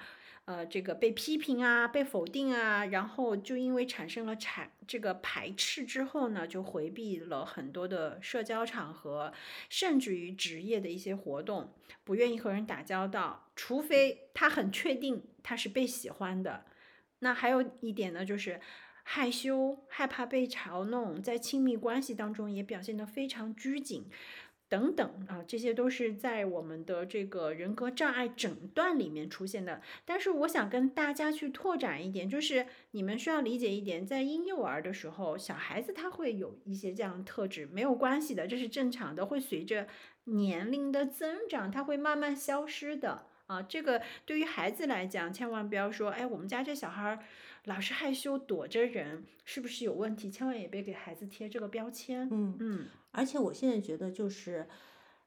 [0.48, 9.30] 呃，这个被批评啊，被否定啊，然后就因为产生了产这个排斥之后呢，就回避了很多的社交场合，
[9.68, 16.64] 甚至于职业的一些活动，不愿意和人打交道，除非他很确定他是被喜欢的。
[17.18, 18.58] 那还有一点呢，就是
[19.02, 24.08] 害羞、害怕被嘲弄，在亲密关系当中也表现得非常拘谨。
[24.68, 29.80] 等等啊，这些都是在我们的这个人格障碍诊断里面出现的。
[30.04, 39.88] 但是我想跟大家去拓展一点，就是你们需要理解一点，在婴幼儿的时候，小孩子他会有一些这样的特质，没有关系的，这是正常的，会随着
[40.24, 43.26] 年龄的增长，他会慢慢消失的。
[43.46, 47.18] 啊，这个对于孩子来讲，千万不要说，哎，我们家这小孩儿
[47.64, 50.30] 老是害羞躲着人，是不是有问题？
[50.30, 52.28] 千万也别给孩子贴这个标签。
[52.30, 54.68] 嗯嗯，而且我现在觉得就是，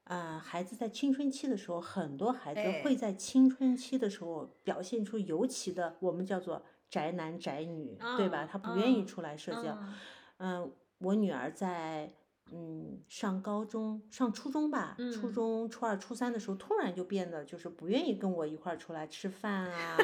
[0.06, 8.46] 呃，孩子在青春期的时候，很多孩子哎会在青春期的时候表现出尤其的，我们叫做宅男宅女，对吧？
[8.46, 9.78] 嗯他不愿意嗯出来社交。
[9.82, 9.94] 嗯。
[10.38, 12.13] 嗯，我女儿在
[12.52, 15.34] 嗯上高中、上初中吧，初嗯。
[15.34, 19.98] 中初二、初三的时候，突然就变得就是不愿意跟我一块儿出来吃饭啊，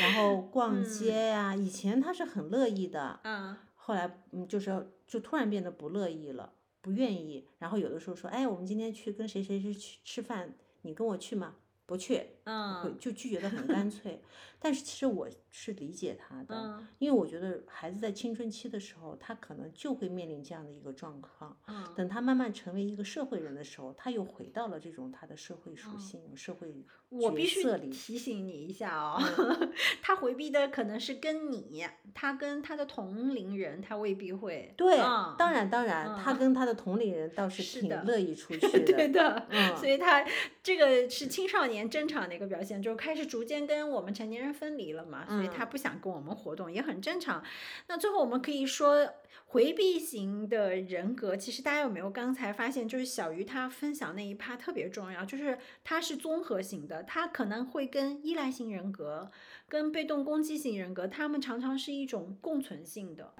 [0.00, 0.84] 然后 逛嗯。
[0.84, 3.56] 街呀、以前她是很乐意的，嗯。
[3.74, 7.48] 后来嗯就是就突然变得不乐意了，不愿意。
[7.58, 11.56] 然后有的时候说，哎，我们今天去跟谁谁谁去吃饭，你跟我去吗？
[11.86, 12.20] 不去。
[12.44, 14.20] 嗯会就拒绝的很干脆。
[14.64, 21.56] 但是其实我是理解他的，嗯因为我觉得孩子在青春期的时候，他可能就会面临这样的一个状况。
[21.66, 26.78] 嗯等他慢慢成为一个社会人的时候，他又回到了这种他的社会属嗯性、社会角
[27.08, 27.62] 我必须。
[27.90, 29.20] 提醒你一下哦，
[30.00, 34.72] 他回避的可能是跟你，他跟他的同龄人，他未必会。
[34.76, 39.08] 对，嗯当然当然，他嗯跟他的同龄人倒是挺乐意出 去对的。
[39.08, 40.24] 的，嗯所以他
[40.62, 47.44] 这个是青少年正常的一个表现，就开始逐渐跟我们成年人分离了嘛，所以他嗯不想跟我们活动也很正常。
[47.88, 49.06] 那最后我们可以说，
[49.46, 59.30] 回避型的人格，其实大家有没有刚才发现，就是小鱼他分享那一趴特别重要，就是他是综合型的，他可能会跟依赖型人格、
[59.68, 63.34] 跟被动攻击型人格，他们常常是一种共存性的。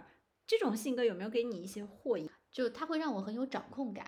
[0.46, 2.31] 这种性格有没有给你一些获益？
[2.50, 4.05] 就他会让我很有掌控感。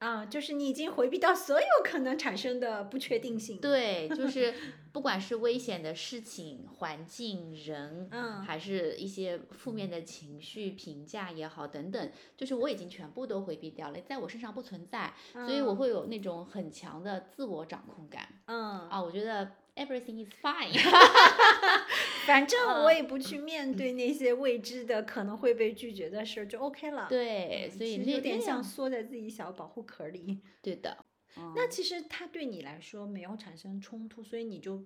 [0.00, 4.52] 啊，就是你已经回避到所有可能产生的不确定性。，对，就 是
[4.92, 15.76] 不管是危险的事情、环境、人，嗯还是一些负面的情绪、评价也好等等，就是我已经全部都回避掉了，在我身上不存在，所以我嗯。
[15.76, 18.28] 会有那种很强的自我掌控感。
[18.46, 20.72] 嗯，啊，我觉得 everything is fine。
[22.26, 27.06] 反正嗯我也不去面对那些未知的、可能会被拒绝的事儿，就 OK 了。
[27.08, 30.40] 对，嗯所以有点像缩在自己小保护壳里。
[30.60, 31.04] 对的。
[31.38, 34.82] 嗯那其实它对你来说没有产生冲突，所以你就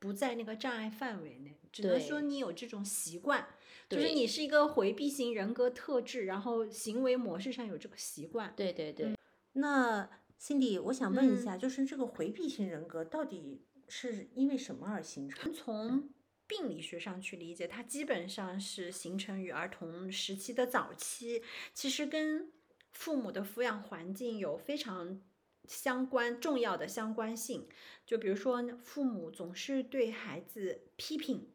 [0.00, 3.46] 不在那个障碍范围内，只能说你有这种习惯，
[3.88, 8.52] 就是你是一个回避型人格特质，然后行为模式上有这个习惯。
[8.56, 9.14] 对对对，
[9.52, 15.52] 那 Cindy，我想问一嗯下，就是这个回避型人格到底是因为什么而形成？
[15.52, 16.10] 从
[16.46, 21.42] 病理学上去理解，它基本上是形成于儿童时期的早期，
[21.72, 22.52] 其实跟
[22.92, 25.20] 父母的抚养环境有非常
[25.66, 27.68] 相关重要的相关性。
[28.04, 31.50] 就比如说，父母总是对孩子批评。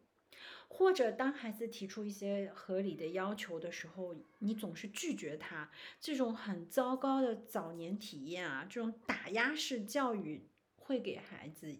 [0.71, 11.75] 或者当孩子提出一些合理的要求的时候，你总是拒绝他，这种很糟糕的早年体验啊，这种打压式教育会给孩子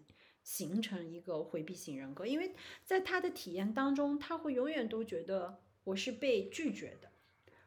[0.49, 7.11] 形成一个回避型人格，因为在他的体验当中，他会永远都觉得我是被拒绝的，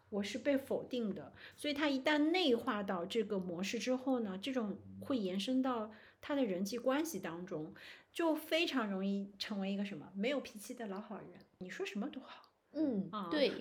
[0.09, 7.73] 我是被否定的，所以他一旦内化到这个模式之后呢，这种会延伸到他的人际关系当中，
[8.13, 13.53] 就非常容易成为一个什么没有脾气的老好人，你说什么都好，嗯啊，对，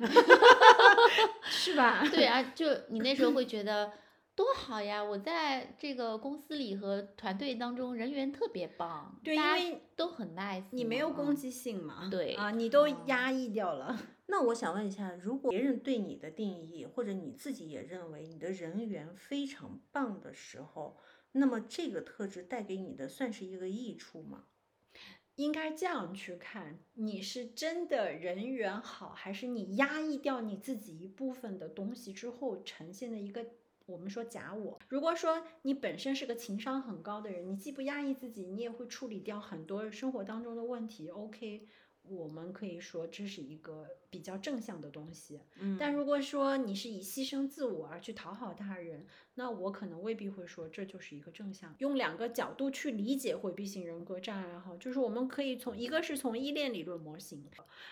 [1.46, 2.04] 是吧？
[2.10, 3.94] 对啊，就你那时候会觉得
[4.34, 5.04] 多好呀！
[5.04, 10.64] 我在这个公司里和团队当中人缘特别棒，对因为都很 nice。
[10.72, 12.10] 你没有攻嗯击性嘛？
[12.10, 14.00] 对啊，你都哦压抑掉了。
[14.28, 20.98] 那我想问一下，如果别人对你的定义，或者你自己也认为你的人缘非常棒的时候，
[21.34, 24.46] 那么这个特质带给你的算是一个益处吗？
[25.36, 33.46] 应该这样去看，你是真的人缘好，还是你压抑掉你自己一部分的东西之后呈现的一个
[33.86, 34.80] 我们说假我？
[34.88, 41.10] 如果说你本身是个情商很高的人，你既不压抑自己，你也会处理掉很多生活当中的问题。
[41.10, 41.68] OK，
[42.04, 45.40] 我们可以说这是一个比较正向的东西。
[45.60, 51.74] 嗯但如果说你是以牺牲自我而去讨好他人，那我可能未必会说这就是一个正向。
[51.78, 57.46] 用两个角度去理解回避型人格障碍哈，就是我们可以从一个是从依恋理论模型，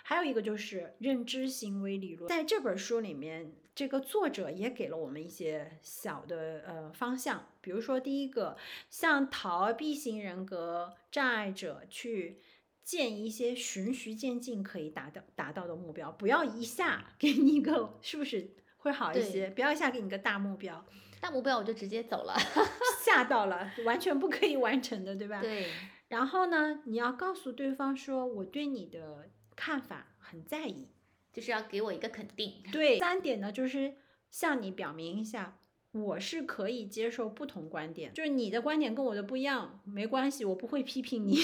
[0.03, 2.27] 还有一个就是认知行为理论。
[2.27, 8.57] 在这本书里面，这个作者也给了我们一些小的呃方向，比如说第一个，
[8.89, 12.41] 像逃避型人格障碍者去。
[12.89, 19.51] 建一些循序渐进可以达到达到的目标，不要一下给你一个，是不是会好一些？
[19.51, 20.83] 不要一下给你个大目标，
[21.21, 22.35] 大目标我就直接走了。
[23.05, 25.39] 吓到了，完全不可以完成的，对吧？。
[25.39, 25.67] 对，
[26.07, 30.87] 然后呢，你要告诉对方说，我对你的看法很在意。
[31.31, 32.63] 就是要给我一个肯定。
[32.71, 33.93] 对，三点呢，就是
[34.31, 35.59] 向你表明一下，
[35.91, 41.35] 我是可以接受不同观点，就是你的观点跟我的不一样，没关系，我不会批评你，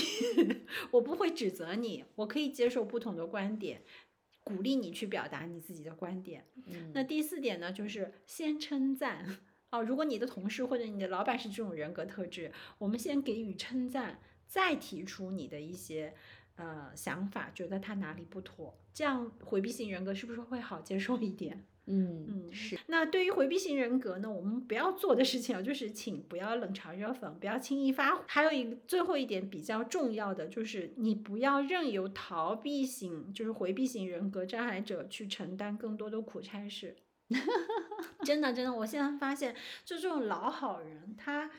[0.91, 3.81] 我不会指责你，我可以接受不同的观点，
[4.43, 6.45] 鼓励你去表达你自己的观点。
[6.67, 9.39] 嗯，那第四点呢，就是先称赞
[9.71, 9.81] 哦。
[9.81, 16.13] 如果你的同事或者你的老板是这种人格特质，我们先给予称赞，再提出你的一些
[16.57, 21.65] 呃想法，觉得他哪里不妥，这样回避型人格是不是会好接受一点？
[21.87, 28.23] 嗯嗯是，那对于回避型人格呢，我们不要做的事情啊，就是请不要冷嘲热讽，不要轻易发火。
[28.27, 36.95] 还有一个最后一点比较重要的，就是你不要任由逃避型，就是回避型人格障碍者去承担更多的苦差事。
[38.23, 41.49] 真的，真的，我现在发现，就这种老好人，他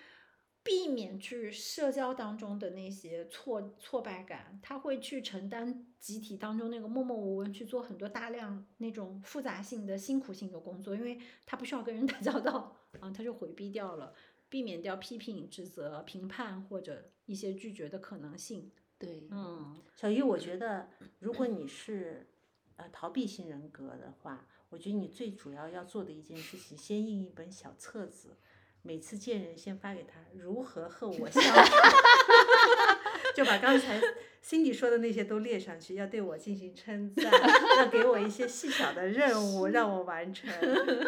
[0.66, 14.12] 避免去社交当中的那些挫挫败感，他会去承担集体当中那个默默无闻，去做很多大量那种复杂性的、辛苦性的工作，因为他不需要跟人打交道啊，他就回避掉了，
[14.48, 18.72] 避免掉批评、指责、评判或者一些拒绝的可能性。
[18.98, 19.80] 对，嗯。
[19.94, 20.88] 小鱼，我觉得
[21.20, 22.26] 如果你是
[22.74, 28.36] 呃逃避型人格的话，我觉得你最主要要做的一件事情，先印一本小册子，
[28.86, 31.72] 每次见人先发给他，如何和我 相处，
[33.34, 34.00] 就把刚才
[34.44, 37.32] Cindy 说的那些都列上去，要对我进行称赞，
[37.78, 40.48] 要给我一些细小的 任务让我完成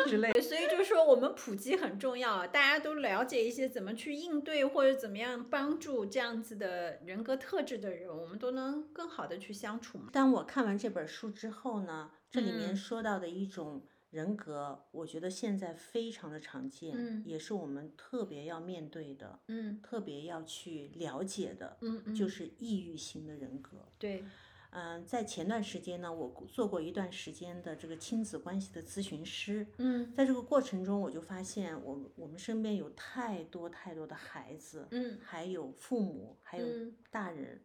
[0.09, 0.41] 之类的。
[0.41, 10.09] 所以就是说，我们普及很重要，大家都了解一些怎么去应对或者怎么样帮助这样子的人格特质的人，我们都能更好的去相处嘛。
[10.13, 17.23] 当我看完这本书之后呢，这里面嗯说到的一种人格，我觉得现在非常的常见，嗯。
[17.27, 19.81] 也是我们特别要面对的，嗯。
[19.83, 23.87] 特别要去了解的，嗯嗯，就是抑郁型的人格。
[23.99, 24.25] 对，
[24.71, 30.11] 嗯，在前段时间呢，我做过一段时间的这个亲子关系的咨询师，嗯。
[30.15, 36.95] 在这个过程中，我就发现我我们身边有太多太多的孩子，嗯还有父母，还有嗯。
[37.11, 37.61] 大人，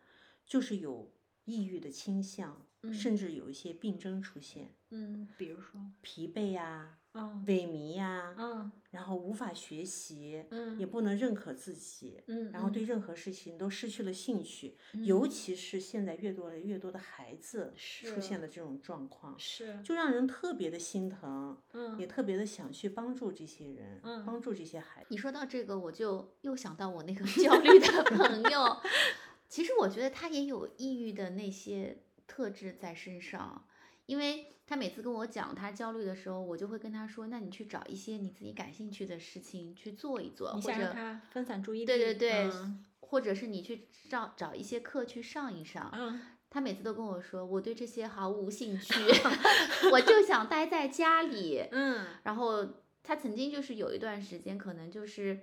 [0.46, 1.10] 就是有
[1.46, 2.94] 抑郁的倾向，嗯。
[2.94, 7.44] 甚至有一些病症出现，嗯，比如说，疲惫呀、嗯。
[7.48, 8.72] 萎靡呀、嗯。
[8.92, 10.78] 然后无法学习，嗯。
[10.78, 21.58] 也不能认可自己，嗯，然后对嗯任何事情都失去了兴趣，尤其是现在越多了越多的孩子出现了这种状况，是，就让人特别的心疼，
[21.98, 25.08] 也嗯特别的想去帮助这些人，嗯帮助这些孩子。
[25.10, 28.78] 你说到这个，我就又想到我那个 焦虑的朋友。
[29.50, 31.96] 其实我觉得他也有抑郁的那些
[32.34, 33.68] 特质在身上，
[34.08, 45.92] 因为他每次跟我讲他焦虑的时候，我就会跟他说：“那你去找一些你自己感兴趣的事情去做一做，或者他分散注意力，对对对，嗯或者是你去找找一些课去上一上。
[45.94, 46.20] 嗯
[46.50, 48.94] 他每次都跟我说，我对这些毫无兴趣，
[49.92, 51.68] 我就想待在家里。
[51.72, 52.68] 嗯然后
[53.04, 55.40] 他曾经就是有一段时间，可能就是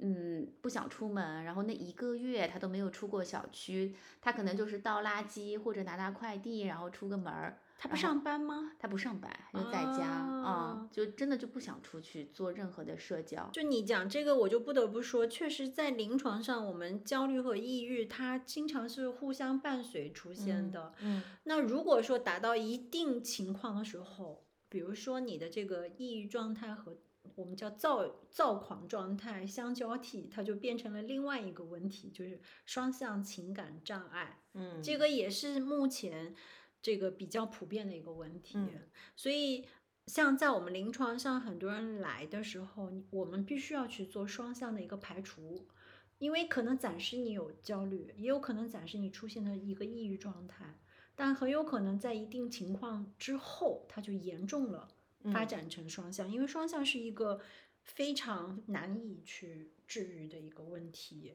[0.00, 7.58] 嗯不想出门，然后那一个月他都没有出过小区，他可能就是倒垃圾或者拿拿快递，然后出个门儿。
[7.80, 8.72] 他不上班吗？
[8.76, 13.48] 他不上班，就在家啊、哦就真的就不想出去做任何的社交。
[13.52, 20.92] 就你讲这个，我就不得不说，确实在临床上，我们焦虑和抑郁它经常是互相伴随出现的。
[21.02, 26.96] 嗯那如果说达到一定情况的时候，比如说你的这个抑郁状态和
[27.34, 34.42] 我们叫躁躁狂状态相交替，它就变成了另外一个问题，就是双向情感障碍。
[34.54, 36.34] 嗯，这个也是目前
[36.80, 38.58] 这个比较普遍的一个问题。
[38.58, 38.68] 嗯
[39.16, 39.66] 所以，
[40.06, 45.68] 像在我们临床上，很多人来的时候，我们必须要去做双向的一个排除，
[46.18, 50.78] 因为可能暂时你有焦虑，也有可能暂时你出现了一个抑郁状态，
[51.14, 54.88] 但很有可能在一定情况之后，它就严重了，
[55.24, 57.40] 发嗯展成双向，因为双向是一个
[57.82, 61.34] 非常难以去治愈的一个问题。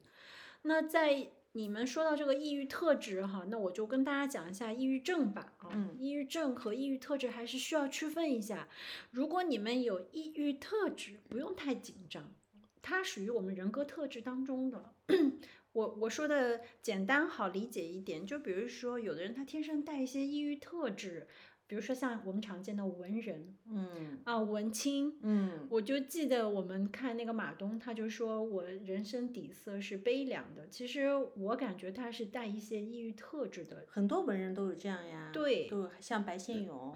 [0.64, 5.54] 那在你们说到这个抑郁特质哈，那我就跟大家讲一下抑郁症吧。
[5.58, 8.68] 啊，嗯抑郁症和抑郁特质还是需要区分一下。
[9.12, 12.34] 如果你们有抑郁特质，不用太紧张，
[12.82, 14.96] 它属于我们人格特质当中的。
[15.74, 21.28] 我我说的简单好理解一点，就比如说有的人他天生带一些抑郁特质，
[21.74, 30.68] 比如说像我们常见的文人嗯啊、文青，嗯我就记得我们看那个马东，他就说我人生底色是悲凉的。
[30.68, 33.88] 其实我感觉他是带一些抑郁特质的。
[33.88, 36.96] 很多文人都有这样呀，对都像白先勇，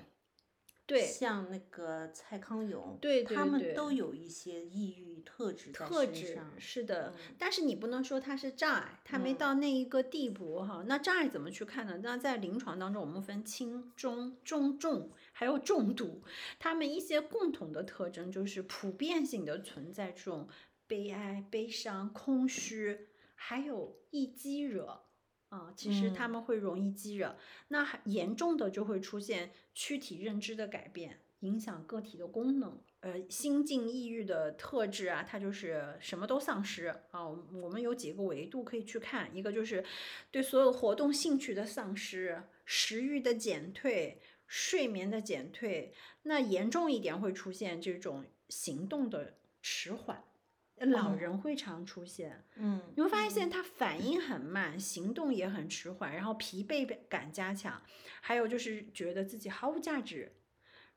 [0.88, 6.54] 对像那个蔡康永，对对他们都有一些抑郁特质特质上。
[6.58, 10.86] 是的，嗯但是你不能说他是障碍，他没嗯到那一个地步哈。
[10.88, 12.00] 那障碍怎么去看呢？
[12.02, 16.24] 那在临床当中，我们分轻、中、中、重，还有重度。
[16.58, 20.48] 他们一些共同的特征就是普遍性的存在这种
[20.88, 25.02] 悲哀、悲伤、空虚，还有易激惹。
[25.50, 27.38] 啊，其实他嗯们会容易激惹，
[27.70, 32.82] 那还严重的就会出现躯体认知的改变，影响个体的功能。
[33.02, 37.26] 呃，心境抑郁的特质啊，它就是什么都丧失啊。
[37.28, 39.86] 我们我们有几个维度可以去看，一个就是
[40.32, 45.94] 对所有活动兴趣的丧失，食欲的减退，睡眠的减退。
[46.24, 50.27] 那严重一点会出现这种行动的迟缓，呃
[50.80, 52.46] 老哦人会常出现。
[52.56, 57.82] 嗯你会发现他反应很慢，行动也很迟缓，然后疲惫感加强，
[58.22, 60.32] 还有就是觉得自己毫无价值，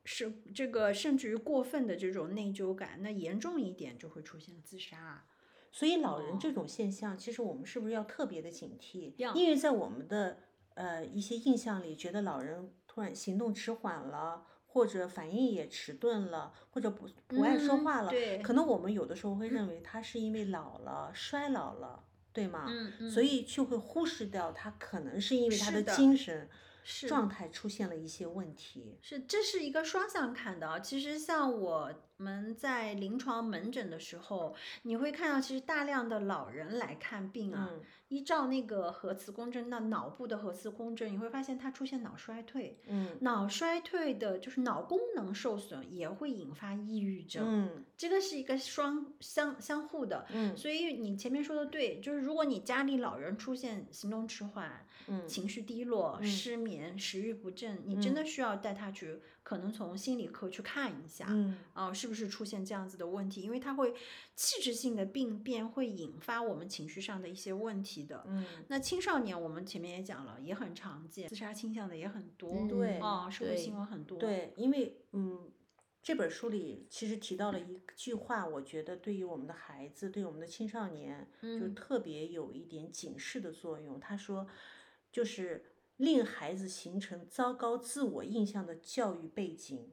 [0.05, 2.99] 是这个甚至于过分的这种内疚感。
[3.03, 5.25] 那严重一点就会出现自杀。
[5.73, 9.15] 所以老人哦这种现象，其实我们是不是要特别的警惕？
[9.35, 10.39] 因为在我们的
[10.75, 22.67] 呃一些印象里，觉得老人突然行动迟缓了，或者反应也迟钝了，或者不不爱说嗯话了，对可能我们有的时候会认为他是因为老了、衰老了，对吗？
[22.69, 26.49] 嗯嗯所以就会忽视掉他可能是因为他的精神
[27.09, 28.97] 状态出现了一些问题。
[29.03, 30.79] 是，这是一个双向看的啊。
[30.79, 42.77] 其实像我们在临床门诊的时候，你会看到，其实大量的老人来看病啊，嗯依照那个核磁共振，那脑部的核磁共振，你会发现他出现脑衰退。
[42.89, 47.45] 嗯脑衰退的就是脑功能受损，也会引发抑郁症。
[47.47, 50.27] 嗯这个是一个双相相互的。
[50.33, 59.21] 嗯所以你前面说的对，就是如果你家里老人出现行动迟缓、嗯情绪低落、嗯失眠、食欲不振，你真的需要带他去，
[59.51, 63.43] 可能从心理科去看一下，嗯啊、是不是出现这样子的问题？
[63.43, 63.93] 因为它会
[64.37, 68.23] 器质性的病变会引发我们情绪上的一些问题的。
[68.29, 75.51] 嗯，那青少年我们前面也讲了，也很常见，自杀倾向的也很多，嗯对啊、社会新闻很多，，对，因为嗯，
[76.01, 83.99] 这本书里其实提到了一句话，我觉得对于我们的孩子，对我们的青少年，就嗯特别有一点警示的作用。
[83.99, 84.47] 他说，
[85.11, 89.91] 就是令孩子形成糟糕自我印象的教育背景，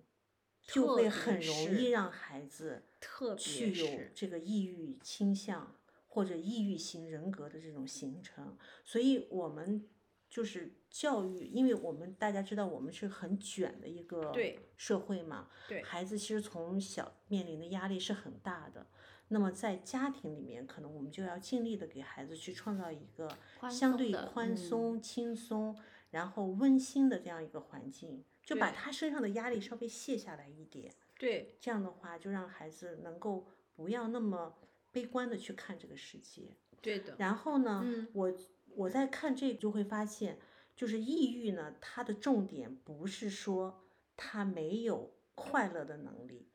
[0.61, 5.75] 就会很容易让孩子特别去有这个抑郁倾向
[6.07, 8.57] 或者抑郁型人格的这种形成。
[8.85, 9.85] 所以我们
[10.29, 14.33] 就是教育，因为我们大家知道我们是很卷的一个
[14.77, 18.87] 社会嘛，对孩子其实从小面临的压力是很大的。
[19.29, 23.29] 那么在家庭里面，可能我们就要尽力的给孩子去创造一个
[23.69, 25.77] 相对宽嗯松、轻松，
[26.11, 30.93] 然后温馨的这样一个环境，就把他身上的压力稍微卸下来一点。
[31.17, 34.55] 对这样的话，就让孩子能够不要那么
[34.91, 36.55] 悲观的去看这个世界。
[36.81, 38.33] 对的，然后呢，嗯我
[38.75, 40.37] 我在看这个就会发现，
[40.75, 43.83] 就是抑郁呢，它的重点不是说
[44.15, 46.47] 他没有快乐的能力，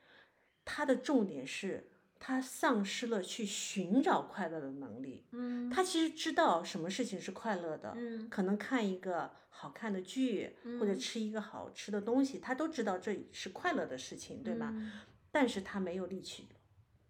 [0.65, 1.91] 他的重点是
[2.21, 5.27] 他丧失了去寻找快乐的能力。
[5.33, 14.73] 嗯，他其实知道什么事情是快乐的，嗯可能看一个好看的剧，或者嗯吃一个好吃的东西，他都知道这是快乐的事情，对吧？
[14.75, 14.91] 嗯
[15.31, 16.47] 但是他没有力气，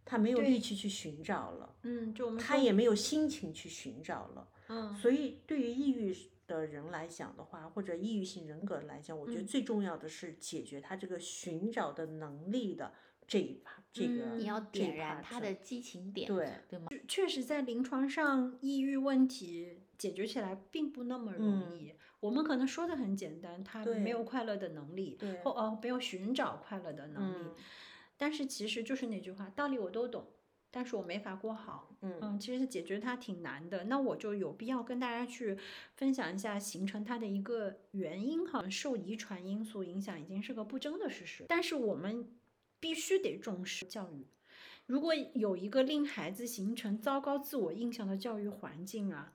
[0.04, 4.48] 他没有力气去寻找了，嗯，就我们他也没有心情去寻找了。
[4.68, 6.16] 嗯，所以对于抑郁
[6.46, 12.92] 的人来讲的话，或者抑郁性人格来讲，我觉得嗯最重要的是解决他这个寻找的能力的
[13.26, 16.86] 这一趴，这个嗯你要点燃他的激情点，对对吗？
[17.08, 21.92] 确实在临床上，抑郁问题解决起来并不那么容嗯易。
[22.22, 27.36] 我们可能说的很简单，他没有快乐的能力，对或哦没有寻找快乐的能力。
[27.48, 27.54] 嗯
[28.18, 30.24] 但是其实就是那句话，道理我都懂，
[30.70, 31.96] 但是我没法过好。
[32.02, 35.58] 嗯嗯，其实解决它挺难的，那我就有必要跟大家去
[35.96, 38.68] 分享一下形成它的一个原因哈。
[38.70, 42.30] 受遗传因素影响已经是个不争的事实，但是我们
[42.78, 44.28] 必须得重视教育。
[44.86, 49.32] 如果有一个令孩子形成糟糕自我印象的教育环境啊，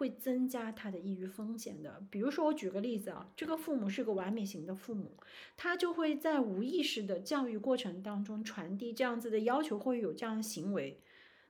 [0.00, 2.02] 会增加他的抑郁风险的。
[2.10, 5.14] 比如说，我举个例子啊，这个父母是个完美型的父母，
[5.58, 11.02] 他就会在无意识的教育过程当中传递这样子的要求，会有这样的行为。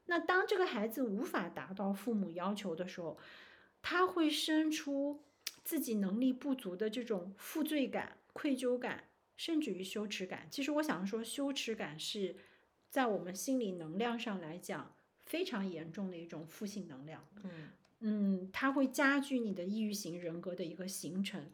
[0.07, 3.17] 那当这个孩子无法达到父母要求的时候，
[3.81, 5.23] 他会生出
[5.63, 9.05] 自己能力不足的这种负罪感、愧疚感，
[9.37, 10.49] 甚至于羞耻感。
[10.51, 12.35] 其实我想说，羞耻感是
[12.89, 14.93] 在我们心理能量上来讲
[15.25, 17.25] 非常严重的一种负性能量。
[17.45, 17.69] 嗯
[18.01, 21.51] 嗯，它会加剧你的抑郁型人格的一个形成。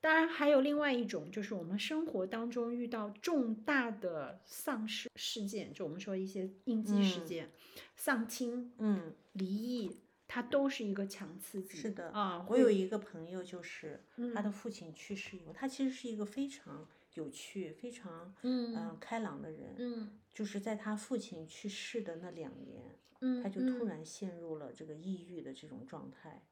[0.00, 7.50] 当然，还有另外一种，就是我们生活当中遇到重大的丧失事件，就我们说一些应激事嗯件，
[7.96, 11.76] 丧亲、嗯，离异，它都是一个强刺激。
[11.78, 19.74] 是的啊，我有一个朋友，就是他的嗯父亲去世以后，他其实是一个非常有趣、非常嗯嗯开朗的人。
[19.78, 26.42] 嗯就是在他父亲去世的那两年，嗯，他就突嗯然陷入了这个抑郁的这种状态。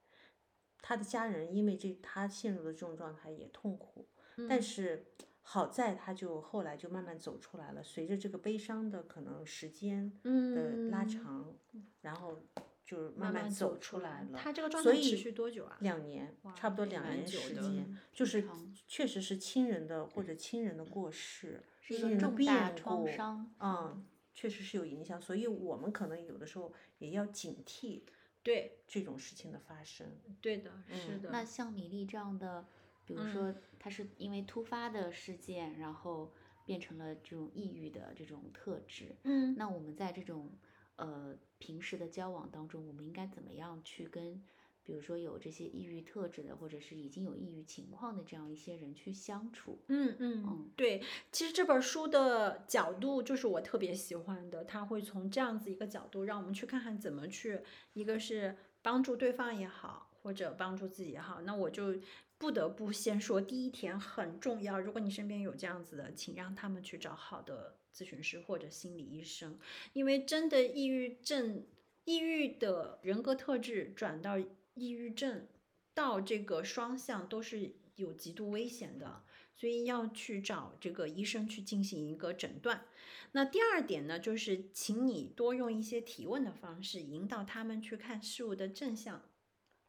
[0.81, 4.07] 他的家人因为这他陷入的这种状态也痛苦，
[4.49, 5.07] 但嗯是
[5.41, 7.83] 好在他就后来就慢慢走出来了。
[7.83, 11.55] 随着这个悲伤的可能时间的拉嗯长，
[12.03, 12.43] 然后
[12.85, 14.39] 就是慢慢走出来了。
[14.39, 15.79] 他这个状所以态持续多久啊？
[15.81, 18.47] 两年，差不多两年的时间嗯，就是
[18.87, 28.03] 确实是亲人的或者亲人的过世，是一个亲人的重大嗯，确实是有影响，所以我们可能有的时候也要警惕
[28.43, 30.07] 对这种事情的发生。
[30.41, 31.31] 对的，是嗯的。
[31.31, 32.67] 那像米粒这样的，
[33.07, 36.33] 比如嗯说他是因为突发的事件，然后
[36.67, 40.51] 变成了这种抑郁的这种特质，嗯那我们在这种
[40.97, 44.43] 呃平时的交往当中，我们应该怎么样去跟，
[44.85, 49.79] 比如说有这些抑郁特质的，或者是已经有抑郁情况的这样一些人去相处。
[49.89, 57.61] 嗯嗯嗯，对，其实这本书的角度就是我特别喜欢的，他会从这样子一个角度，让我们去看看怎么去，
[57.95, 61.41] 一个是帮助对方也好，或者帮助自己也好。
[61.43, 61.95] 那我就
[62.37, 69.59] 不得不先说，第一点很重要，如果你身边有这样子的，请让他们去找好的咨询师或者心理医生，
[69.95, 71.65] 因为真的抑郁症、
[72.05, 74.39] 抑郁的人格特质转到
[74.75, 75.47] 抑郁症
[75.95, 79.25] 到这个双向都是有极度危险的。
[79.57, 82.87] 所以要去找这个医生去进行一个诊断。
[83.31, 89.23] 那第二点呢，就是请你多用一些提问的方式，引导他们去看事物的正向。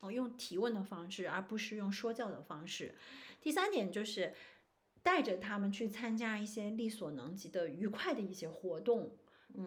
[0.01, 2.93] 哦，用提问的方式，而不是用说教的方式。
[3.41, 4.35] 第三点就是
[5.01, 9.17] 带着他们去参加一些力所能及的愉快的一些活动。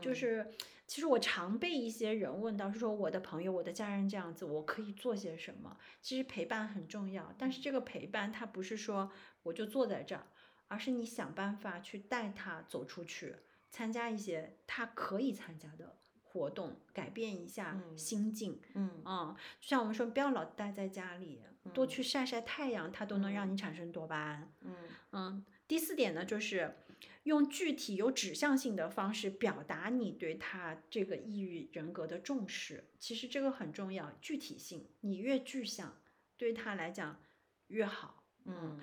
[0.01, 0.51] 就是，
[0.87, 5.77] 其实我常被一些人问到，说我的朋友、我的家人这样子，我可以做些什么？
[6.01, 9.11] 其实陪伴很重要，但是这个陪伴它不是说
[9.43, 10.27] 我就坐在这儿，
[10.69, 13.37] 而是你想办法去带他走出去，
[13.71, 17.97] 参加一些他可以参加的活动，改变一下嗯。
[17.97, 18.61] 心境。
[18.75, 19.03] 嗯。
[19.05, 21.89] 嗯，就像我们说，不要老待在家里，多嗯。
[21.89, 24.53] 去晒晒太阳，它都能让你产生多巴胺。
[24.61, 24.77] 嗯。
[25.13, 26.77] 嗯，第四点呢，就是
[27.25, 32.85] 用具体有指向性的方式表达你对他这个抑郁人格的重视。
[32.99, 36.01] 其实这个很重要，具体性，你越具象，
[36.37, 37.21] 对他来讲
[37.69, 38.25] 越好。
[38.45, 38.79] 嗯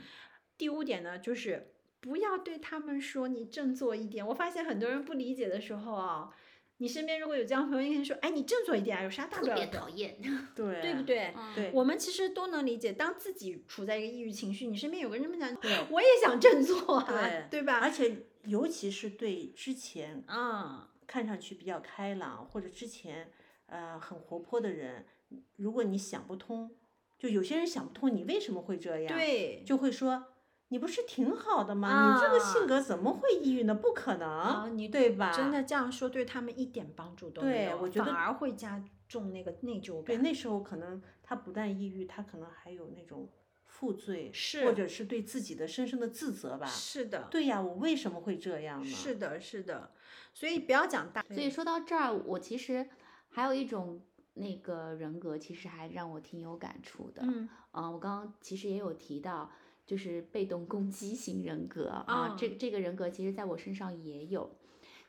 [0.57, 4.26] 第五点呢，就是不要对他们说你振作一点。
[4.28, 6.36] 我发现很多人不理解的时候啊，
[6.78, 9.80] 你身边如果有这样的朋友，你说，哎，你振作一点啊，有啥大不特别了的？
[9.80, 10.17] 讨厌。
[10.55, 11.01] 对对不？
[11.03, 11.34] 对？
[11.36, 17.80] 嗯对我们其实都能理解，当自己处在一个抑郁情绪，你身边有个人这么讲，对我也想振作啊，对对吧？
[17.80, 23.32] 而且尤其是对之前啊，看上去比较开朗或者之前
[23.67, 25.05] 呃很活泼的人，
[25.55, 26.76] 如果你想不通，
[27.17, 30.26] 就有些人想不通你为什么会这样，，对，就会说。
[30.70, 32.16] 你不是挺好的吗？
[32.16, 33.76] 你这个性啊格怎么会抑郁呢？
[33.76, 35.32] 不可能，啊，你对吧？
[35.32, 43.30] 真的这样说，对他们一点帮助都没有，对我觉得反而会加重那个内疚感对，那时候可能他不但抑郁，他可能还有那种
[43.66, 46.66] 负罪，是或者是对自己的深深的自责吧。
[46.66, 48.86] 是的，对呀，我为什么会这样呢？
[48.86, 49.91] 是的，是的，
[50.34, 51.24] 所以不要讲大。
[51.30, 52.89] 所以说到这儿，我其实
[53.30, 54.01] 还有一种
[54.34, 57.22] 那个人格，其实还让我挺有感触的。
[57.24, 59.51] 嗯嗯，我刚刚其实也有提到，
[59.86, 64.49] 就是被动攻击型人格啊，这这个人格其实在我身上也有。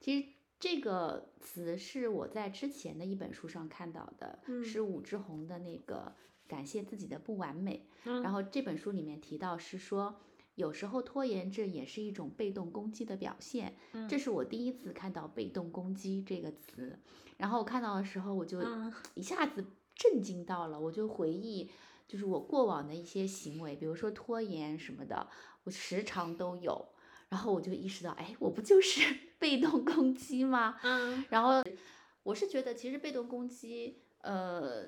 [0.00, 0.28] 其实
[0.60, 6.12] 这个词是我在之前的一本书上看到的，嗯是武志红的那个
[6.46, 7.86] 感谢自己的不完美。
[8.04, 10.14] 嗯然后这本书里面提到是说，
[10.54, 13.74] 有时候拖延症也是一种被动攻击的表现。
[13.92, 16.98] 嗯这是我第一次看到“被动攻击”这个词，
[17.36, 19.64] 然后我看到的时候，我就嗯一下子
[19.94, 21.70] 震惊到了，我就回忆，
[22.06, 25.28] 就是我过往的一些行为，比如说拖延什么的，
[25.64, 26.88] 我时常都有。
[27.28, 29.00] 然后我就意识到，哎，我不就是
[29.38, 30.78] 被动攻击吗？
[30.84, 31.62] 嗯然后
[32.22, 34.84] 我是觉得，其实被动攻击，呃，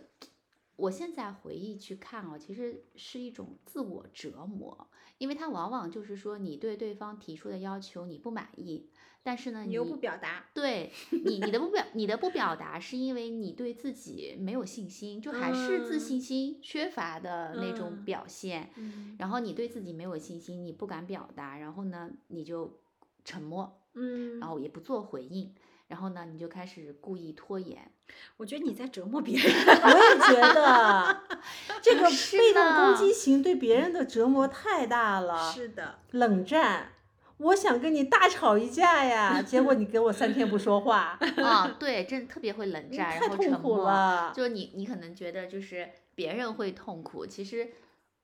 [0.76, 4.88] 我现在回忆去看哦，其实是一种自我折磨，
[5.18, 8.88] 因为它往往就是说，你对对方提出的要求你不满意，
[9.22, 18.70] 但是呢，你又不表达，对你，你的不表， 你的不表达，是因为你对自己没有信心，就还是自嗯信心缺乏的那种嗯表现。
[18.76, 22.78] 嗯然后你对自己没有信心，你不敢表达，然后呢，你就
[23.24, 25.54] 沉默，嗯，然后也不做回应，
[25.88, 27.90] 然后呢，你就开始故意拖延。
[28.38, 29.44] 我觉得你在折磨别人。
[29.52, 31.22] 我也觉得
[31.82, 35.52] 这个被动攻击型对别人的折磨太大了。
[35.52, 36.92] 是的，冷战，
[37.38, 43.84] 我想跟你大吵一架呀，结果你给我三天不说话， 啊，对，真的特别会冷战，然后沉默。
[43.84, 44.32] 了。
[44.34, 47.68] 就你，你可能觉得就是别人会痛苦，其实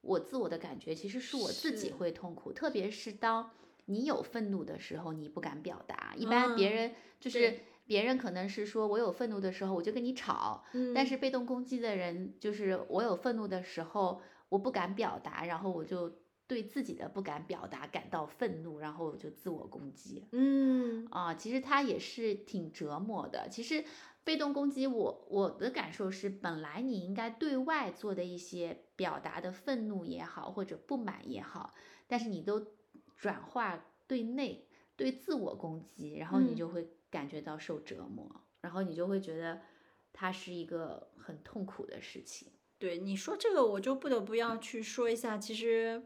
[0.00, 3.50] 我自我的感觉其实是我自己会痛苦，特别是当
[3.86, 6.14] 你有愤怒的时候，你不敢表达。
[6.16, 16.10] 一般别嗯人就是对别人可能是说我有愤怒的时候我就跟你吵，嗯但是被动攻击的人就是我有愤怒的时候我不敢表达，然后我就
[16.47, 20.26] 对自己的不敢表达感到愤怒，然后就自我攻击。
[20.32, 23.49] 嗯啊，其实他也是挺折磨的。
[23.49, 23.84] 其实
[24.22, 31.74] 被动攻击我，我的感受是，本来你应该对外做的一些表达的愤怒也好，或者不满也好，
[32.07, 32.66] 但是你都
[33.16, 39.62] 转化对内，对自我攻击，然后你嗯就会感觉到受折磨，然后你就会觉得
[40.12, 42.49] 它是一个很痛苦的事情。
[42.78, 46.03] 对你说这个，我就不得不要去说一下，其实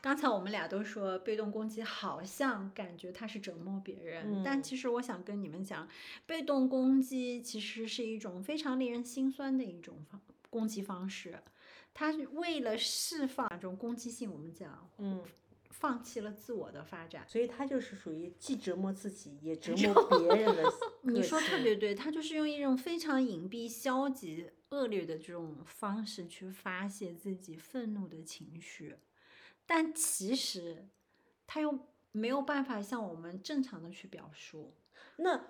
[0.00, 5.88] 刚才我们俩都说被动攻击好像感觉他是折磨别人，但嗯其实我想跟你们讲，
[6.26, 11.42] 被动攻击其实是一种非常令人心酸的一种方攻击方式。
[11.92, 15.24] 他是为了释放这种攻击性，我们讲嗯，
[15.70, 17.24] 放弃了自我的发展。
[17.26, 20.62] 所以他就是属于既折磨自己也折磨别人的
[21.02, 28.94] 个你说特别对，他就是用一种非常隐蔽、消极、恶劣的这种方式去发泄自己愤怒的情绪，
[29.66, 30.88] 但其实
[31.46, 31.78] 他又
[32.12, 34.74] 没有办法像我们正常的去表述。
[35.16, 35.48] 那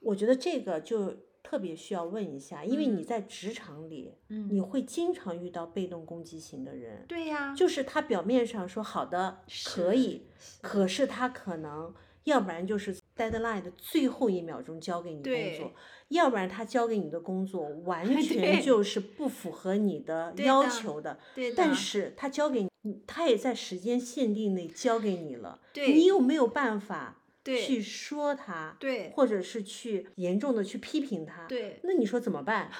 [0.00, 3.04] 我觉得这个就特别需要问一下，因为你嗯。
[3.04, 4.48] 在职场里，嗯。
[4.50, 10.26] 你会经常遇到被动攻击型的人，对呀、就是他表面上说好的可以，
[10.60, 11.94] 可是他可能
[12.28, 15.72] 要不然就是 deadline 的最后一秒钟交给你工作，
[16.08, 21.50] 要不然他交给你的工作完 全就是不符合你的对要的求的，对。
[21.50, 27.17] 的，但是他交给你，他也在时间限定内交给你了，对你又没有办法
[27.48, 32.70] 对去说他，对或者是去严重的去批评他，对，那你说怎么办？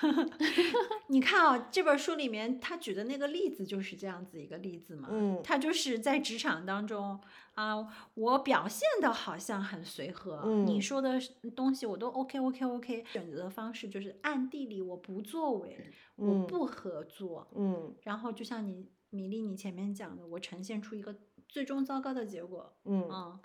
[1.09, 5.09] 你看啊，这本书里面他举的那个例子就是这样子一个例子嘛。
[5.11, 7.19] 嗯他就是在职场当中
[7.55, 7.77] 啊，
[8.15, 11.19] 我表现的好像很随和，你嗯说的
[11.57, 21.15] 东西我都 OK OK OK，选择的方式就是暗地里我不作为，我嗯不合作，嗯然后就像你米粒你前面讲的，我呈现出一个
[21.49, 22.73] 最终糟糕的结果。
[22.85, 23.41] 嗯嗯，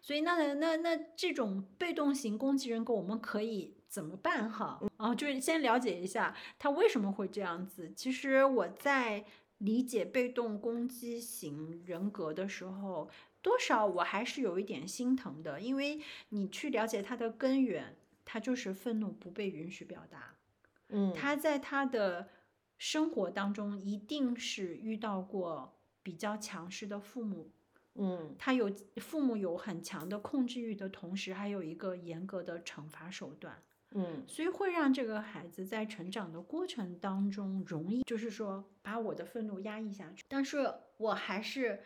[0.00, 4.80] 所以那那那这种被动型攻击人格，我们可以怎么办哈？
[4.96, 7.92] 啊，就是先了解一下他为什么会这样子。
[7.94, 9.24] 其实我在
[9.58, 13.10] 理解被动攻击型人格的时候，
[13.42, 20.36] 多少我还是有一点心疼的，因为你去了解他的根源，他就是愤怒不被允许表达。
[20.90, 22.28] 嗯，他在他的
[22.76, 25.77] 生活当中一定是遇到过
[26.08, 27.50] 比较强势的父母，
[27.96, 41.78] 嗯他有父母有很强的控制欲的同时，还有一个严格的惩罚手段，嗯所以会让这个孩子在成长的过程当中容易，就是说把我的愤怒压抑下去，但是我还是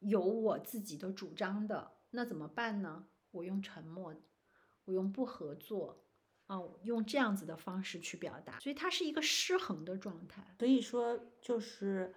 [0.00, 3.06] 有我自己的主张的，那怎么办呢？
[3.30, 4.12] 我用沉默，
[4.86, 6.02] 我用不合作。
[6.48, 10.42] 啊，用这样子的方式去表达，所以它是一个失衡的状态。
[10.58, 12.12] 所以说就是。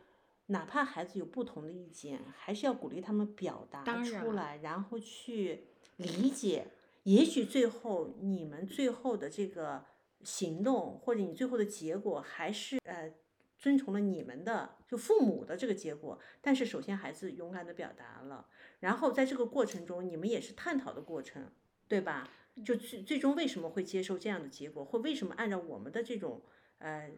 [0.52, 5.66] 哪怕孩子有不同的意见，还是要鼓励他们表达出来，然后去
[5.98, 6.68] 理解。
[7.04, 9.84] 也许最后你们最后的这个
[10.24, 13.12] 行动，或者你最后的结果，还是呃
[13.58, 16.20] 遵从了你们的就父母的这个结果。
[16.42, 18.48] 但是首先孩子勇敢的表达了，
[18.82, 21.50] 然后在这个过程中，你们也是探讨的过程，
[21.88, 22.30] 对吧？
[22.66, 26.44] 就最最终为什么会接受这样的结果，或为什么按照我们的这种
[26.80, 27.10] 呃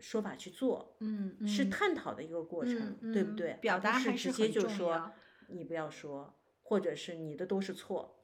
[0.00, 3.58] 说法去做，嗯，是嗯探讨的一个过程，对不对？
[3.60, 5.12] 表达还是直接就说
[5.48, 8.18] 你不要说，或者是你的都是错。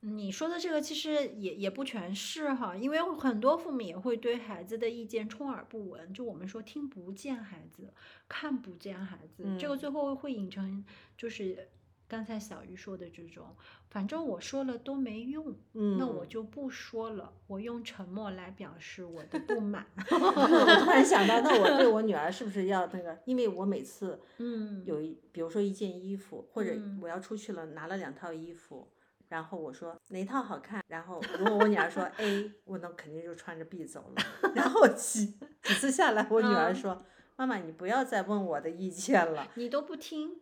[0.00, 7.94] 你说的这个其实也也不全是哈，因为很多父母也会对孩子的意见充耳不闻，就我们说听不见孩子，
[8.28, 10.84] 看不见孩子，这个嗯最后会引成
[11.16, 11.70] 就是
[12.08, 13.44] 刚才小鱼说的这种，
[13.90, 19.86] 反正我说了都没用，嗯，那我就不说了，我用沉默来表示我的不满。
[20.10, 23.18] 我突然想到，那我对我女儿是不是要那个？
[23.24, 28.88] 因为我每次 嗯，有一，比如说一件衣服，或者嗯我要出去了，拿了两套衣服。
[29.28, 34.52] 然后我说哪套好看，然后如果我女儿说 A，我那肯定就穿着 B 走了。
[34.54, 37.04] 然后几几次下来，我女儿嗯说
[37.34, 39.48] ：“妈妈，你不要再问我的意见了。
[39.56, 40.36] 你都不听，”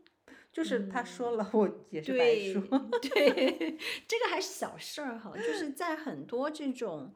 [0.54, 2.62] 就是他说嗯了，我也是白对说。
[3.02, 3.76] 对，
[4.08, 7.12] 这个还是小事儿哈，就是在很多这种。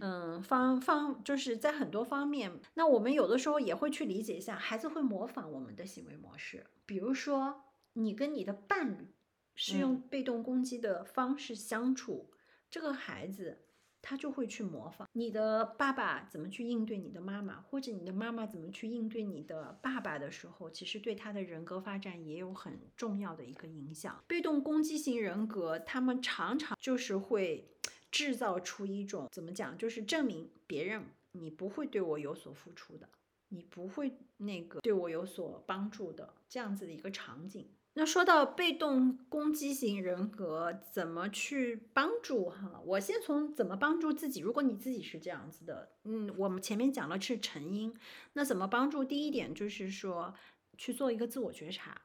[0.00, 6.64] 嗯，方方就是在很多方面，那我们有的时候也会去理解一下，孩子会模仿我们的行为模式。
[6.86, 9.14] 比如说，你跟你的伴侣
[9.54, 12.30] 是用嗯被动攻击的方式相处，
[12.70, 13.61] 这个孩子
[14.02, 24.22] 他就会去模仿你的爸爸怎么去应对你的妈妈，或者你的妈妈怎么去应对你的爸爸的时候，其实对他的人格发展也有很重要的一个影响。
[24.26, 27.66] 被动攻击型人格，他们常常就是会
[28.10, 33.08] 制造出一种怎么讲，就是证明别人你不会对我有所付出的，
[33.48, 37.70] 你不会那个对我有所帮助的这样子的一个场景。
[37.94, 42.80] 那说到被动攻击型人格，怎么去帮助哈？
[42.86, 44.40] 我先从怎么帮助自己。
[44.40, 47.94] 如果你自己是这样子的，嗯，我们前面讲了是成因，
[48.32, 49.04] 那怎么帮助？
[49.04, 50.34] 第一点就是说
[50.78, 52.00] 去做一个自我觉察。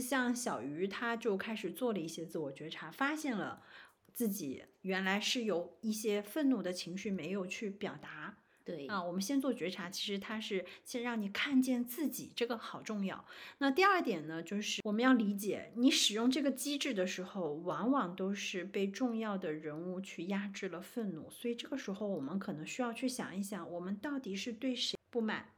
[0.00, 3.62] 像小鱼，他就开始做了一些自我觉察，发现了
[4.12, 8.25] 自己原来是有一些愤怒的情绪没有去表达，
[8.66, 13.24] 对啊，我们先做觉察，其实它是先让你看见自己，这个好重要。
[13.58, 25.50] 那第二点呢，就是我们要理解，你使用这个机制的时候，往往都是被重要的人物去压制了愤怒，所以这个时候我们可能需要去想一想，我们到底是对谁不满，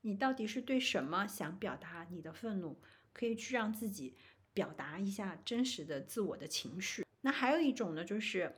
[0.00, 2.80] 你到底是对什么想表达你的愤怒，
[3.12, 4.16] 可以去让自己
[4.54, 7.04] 表达一下真实的自我的情绪。
[7.20, 8.50] 那还有一种呢，就是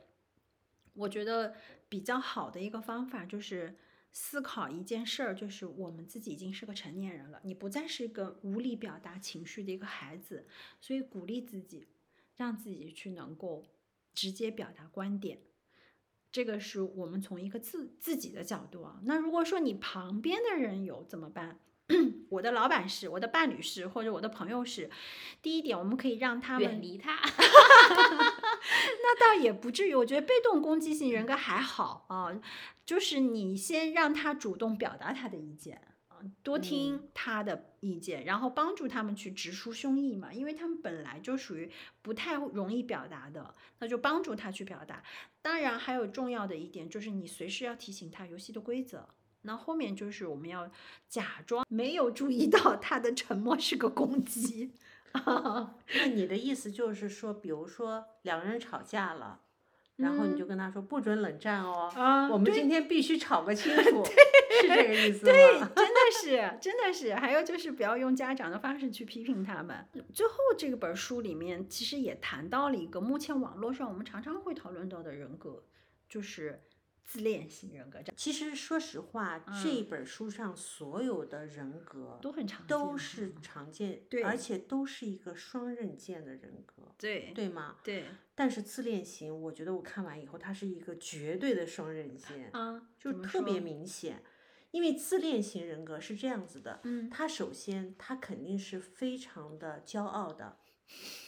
[0.93, 1.53] 我觉得
[1.89, 3.75] 比较好的一个方法就是。
[4.11, 10.47] 思考一件事儿，就是我们自己已经是个成年人了，你不再是一个无力表达情绪的一个孩子，
[10.81, 11.87] 所以鼓励自己，
[12.35, 13.65] 让自己去能够
[14.13, 15.41] 直接表达观点。
[16.31, 18.99] 这个是我们从一个自自己的角度啊。
[19.03, 21.59] 那如果说你旁边的人有怎么办？
[22.29, 24.91] 我的老板是，我的伴侣是，或者我的朋友是。
[25.41, 27.19] 第一点，我们可以让他们远离他。
[29.03, 32.39] 那倒也不至于，我觉得被动攻击性人格还好啊，
[32.85, 41.69] 就是你先让他主动表达他的意见啊，多听他的意见，然后帮助他们去直抒胸臆嘛，因为他们本来就属于
[42.01, 45.03] 不太容易表达的，那就帮助他去表达。
[45.41, 49.07] 当然，还有重要的一点就是你随时要提醒他游戏的规则。
[49.43, 50.69] 那后面就是我们要
[51.07, 54.73] 假装没有注意到他的沉默是个攻击。
[55.95, 59.41] 那你的意思就是说，比如说两个人吵架了，
[59.95, 67.15] 然后你就跟他说不准冷战哦，啊，我们今天必须吵个清 楚，是这个意思吗对，真的是，真的是。
[67.15, 69.87] 还有就是不要用家长的方式去批评他们。
[70.13, 75.63] 最后这本书里面其实也谈到了一个目前网络上我们常常会讨论到的人格，
[76.07, 76.61] 就是。
[77.09, 87.77] 自恋型人格，其实说实话，嗯这本书上所有的人格都很常见，都是常见，对而且都是一个双刃剑的人格，对对吗？
[87.83, 88.05] 对
[88.35, 94.21] 但是自恋型，我觉得我看完以后，它是一个绝对的双刃剑，啊，就特别明显。
[94.69, 100.59] 因为自恋型人格是这样子的，嗯他首先他肯定是非常的骄傲的，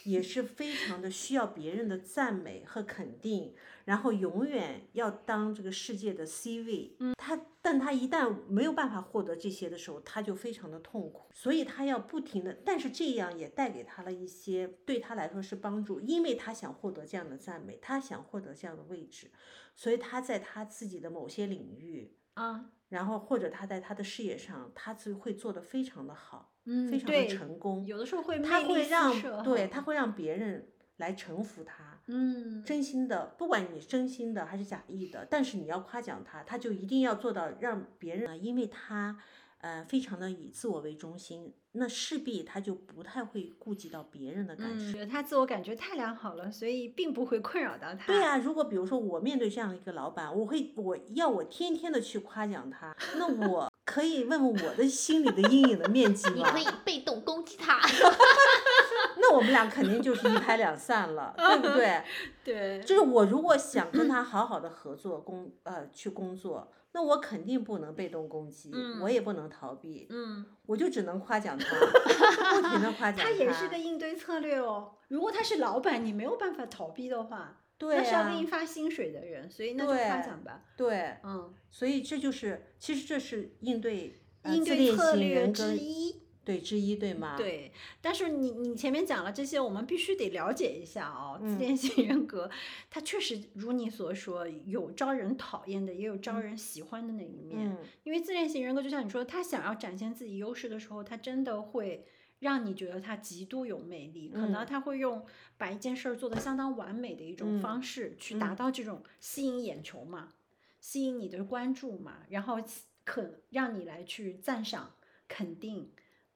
[0.04, 3.54] 也是非常的需要别人的赞美和肯定，
[3.84, 6.96] 然后永远要当这个世界的 C 位。
[6.98, 19.30] 嗯，他但他一旦没有办法获得这些的时候，他就非常的痛苦，所以他要不停的，但是这样也带给他了一些对他来说是帮助，因为他想获得这样的赞美，他想获得这样的位置，
[19.76, 22.16] 所以他在他自己的某些领域。
[22.34, 27.86] 啊，然后或者他在他的事业上，他是会做得非常的好，嗯，非常的成功。
[27.86, 30.68] 有的时候会他会让对他会让别人
[30.98, 39.18] 来臣服他，嗯真心的，不管你真心的还是假意的，但是你要夸奖他，他就一定要做到让别人，呃因为他
[39.62, 44.86] 呃非常的以自我为中心，那势必他就不太会顾及到别人的感受。
[44.86, 48.06] 嗯，觉得他自我感觉太良好了，所以并不会困扰到他。
[48.06, 56.34] 对啊、如果比如说我面对这样的一个老板，我会我要我天天的去夸奖他，那我 可以问问我的心里的阴影的面积吗？
[56.36, 57.80] 你可以被动攻击他。
[59.18, 62.02] 那我们俩肯定就是一拍两散了，对不对？
[62.42, 68.70] 对，就是我如果想跟他好好的合作工呃去工作，那我肯定不能被动攻击，
[69.00, 71.64] 我也不能逃避，嗯，我就只能夸奖他，
[72.54, 74.92] 不停的夸奖他他也是个应对策略哦。
[75.08, 80.64] 如果他是老板，你没有办法逃避的话，对那是要啊给你发薪水的人，所以那就夸奖吧。
[80.76, 86.21] 对，嗯，所以这就是其实这是应对、呃、应对策略之一。
[86.44, 87.36] 对之一对吗？
[87.36, 87.70] 对，
[88.00, 91.38] 但是你你前面讲了这些，我们必须得了解一下哦。
[91.40, 92.50] 自嗯恋型人格，
[92.90, 97.70] 它确实如你所说，有招人讨厌的，也有招人喜欢的那一面。
[97.70, 102.04] 嗯，因为自恋型人格，就像你说，他想要展现自己优势的时候，他真的会
[102.40, 104.28] 让你觉得他极度有魅力。
[104.28, 105.24] 可能嗯他会用
[105.56, 110.32] 把一件事儿做得相当完美的一种嗯方式，去达嗯到这种吸引眼球嘛，
[110.80, 112.58] 吸引你的关注嘛，然后
[113.04, 114.94] 可让你来去赞赏、
[115.28, 115.90] 肯定，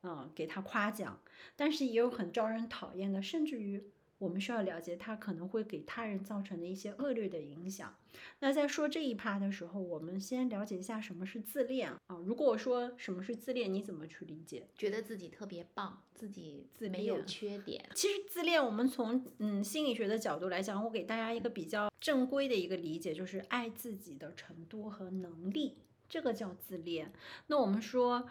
[0.06, 1.20] 嗯，给他夸奖。
[1.56, 3.82] 但是也有很招人讨厌的，甚至于
[4.18, 7.94] 我们需要了解他可能会给他人造成的一些恶劣的影响。
[8.38, 12.16] 那在说这一趴的时候，我们先了解一下什么是自恋啊。
[12.24, 14.66] 如果我说什么是自恋，你怎么去理解？
[14.74, 17.84] 觉得自己特别棒，自己自没有缺点。
[17.94, 25.76] 其实自恋，我们从嗯心理学的角度来讲，我给大家一个比较正规的一个理解，就是爱自己的程度和能力，
[26.08, 27.12] 这个叫自恋。
[27.48, 28.26] 那我们说。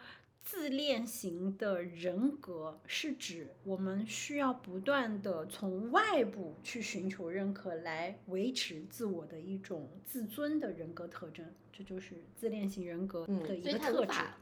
[0.45, 11.43] 自恋型的人格是指我们需要不断的从外部去寻求认可，来维持自我的一种自尊的人格特征，
[11.75, 13.81] 这就是自恋型人格嗯的一个特质。
[13.81, 14.37] 他无法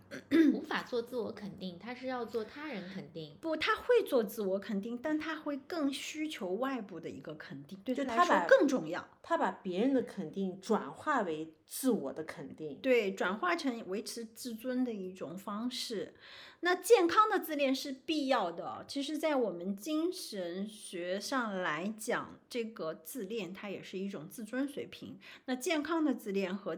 [0.53, 3.35] 无法做自我肯定，他是要做他人肯定。
[3.41, 9.07] 不，他会做自我肯定，但他会更需求外部的一个肯定，对他来说就他把更重要。
[9.23, 12.77] 他把别人的肯定转化为自我的肯定。
[12.81, 16.13] 对，转化成维持自尊的一种方式。
[16.59, 18.85] 那健康的自恋是必要的。
[18.87, 25.19] 其实，在我们精神学上来讲，这个自恋它也是一种自尊水平。
[25.45, 26.77] 那健康的自恋和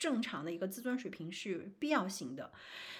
[0.00, 2.50] 正常的一个自尊水平是必要性的。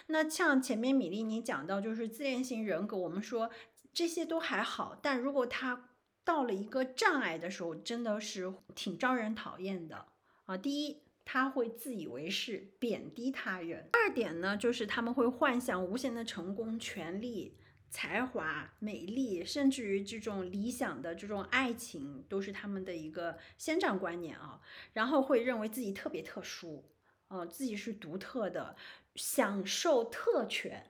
[0.06, 3.50] 那像前面米粒你讲到，就是自恋型人格，我们说
[3.92, 5.88] 这些都还好，但如果他
[6.22, 10.06] 到了一个障碍的时候，真的是挺招人讨厌的
[10.44, 10.56] 啊。
[10.56, 17.56] 第一，他会自以为是，贬低他人；二点呢，就是他们会幻想无限的成功、权利、
[17.88, 24.60] 才华、美丽，甚至于这种理想的这种爱情，都是他们的一个先占观念啊。
[24.92, 26.84] 然后会认为自己特别特殊，
[27.30, 28.76] 呃，自己是独特的，
[29.14, 30.84] 享受特权。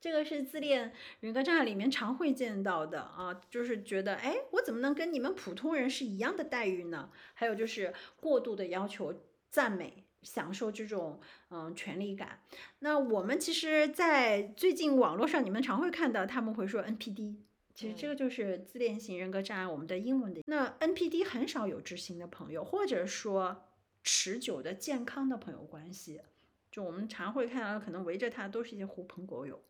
[0.00, 7.10] 这个是自恋人格障碍里面常会见到的啊，就是觉得，哎，我怎么能跟你们普通人是一样的待遇呢？
[7.34, 11.18] 还有就是过度的要求赞美，享受这种
[11.50, 12.42] 嗯权利感。
[12.78, 17.36] 那我们其实，在最近网络上，你们常会看到他们会说 NPD，
[17.74, 20.42] 其实这个就是自恋型人格障碍，我们的英文的。
[20.46, 23.64] 那 NPD 很少有知心的朋友，或者说
[24.10, 26.22] 持久的健康的朋友关系。
[26.70, 29.62] 就我们常会看到，可能围着他都是一些狐朋狗友。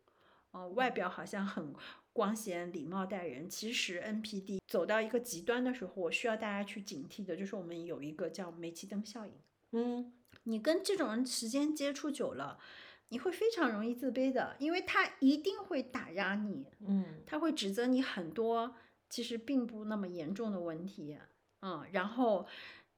[0.53, 1.75] 呃，外表好像很
[2.13, 9.33] 光鲜、礼貌待人，其实 NPD 走到一个极端的时候，我需要大家去警惕的，就是我们有一个叫煤气灯效应。
[9.73, 10.13] 嗯，
[10.45, 12.61] 你跟这种人时间接触久了，
[13.09, 18.77] 你会非常容易自卑的，因为他一定会打压你，嗯，他会指责你很多
[19.11, 21.19] 其实并不那么严重的问题，
[21.61, 22.47] 嗯，然后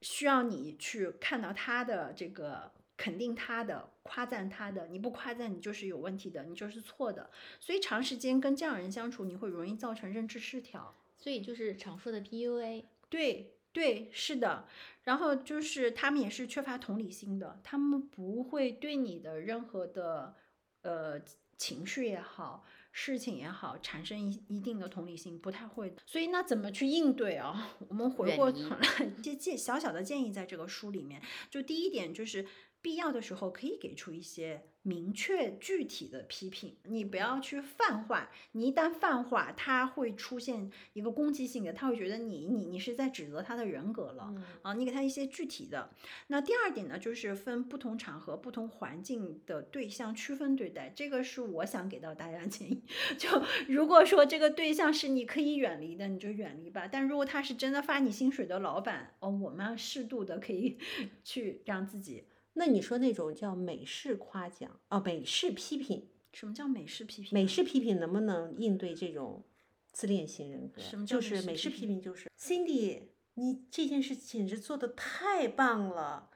[0.01, 2.73] 需要你去看到他的这个。
[3.03, 7.31] 肯定他的，夸赞他的，你不夸赞你就是有问题的，你就是错的。
[7.59, 10.95] 所以长时间跟这样人相处，你会容易造成认知失调。
[11.17, 12.85] 所以就是常说的 PUA。
[13.09, 14.69] 对对，是的。
[15.05, 20.35] 然后就是他们也是缺乏同理心的，他们不会对你的任何的
[20.83, 21.19] 呃
[21.57, 22.67] 情绪也好。
[22.93, 25.95] 事情也好，产生一一定的同理心，不太会。
[26.07, 27.77] 所以那怎么去应对啊？
[27.89, 32.45] 我们回过头来， 一些建小小的建议，在这个书里面，就第一点就是
[32.83, 38.31] 必要的时候可以给出一些明确具体的批评，你不要去泛化。
[38.53, 44.73] 你一旦泛化，他会出现一个攻击性的，他会觉得你你你是在指责他的人格了、嗯啊。
[44.73, 45.91] 你给他一些具体的。
[46.29, 52.83] 那第二点呢，就是分不同场合、不同环境的对象区分对待，这个是我想给到大家建议。
[53.19, 53.29] 就
[53.69, 56.89] 如果说这个对象是你可以远离的，你就远离吧。
[56.91, 60.79] 但如果他是真的发你薪水的老板，哦，我们适度的可以
[61.23, 62.25] 去让自己。
[62.55, 67.31] 那你说那种叫美式夸奖哦，美式批评，什么叫美式批评？
[67.33, 69.45] 美式批评能不能应对这种
[69.93, 70.81] 自恋型人格？
[70.81, 73.03] 什么叫美就是美式式批评就是 Cindy，
[73.35, 76.31] 你这件事简直做的太棒了。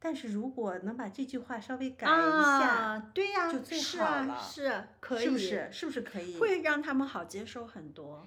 [0.00, 5.68] 但是如果能把这句话稍微改一下，啊，对呀、就最是啊，好了是可以，是不是？
[5.72, 6.38] 是不是可以？
[6.38, 8.24] 会让他们好接受很多？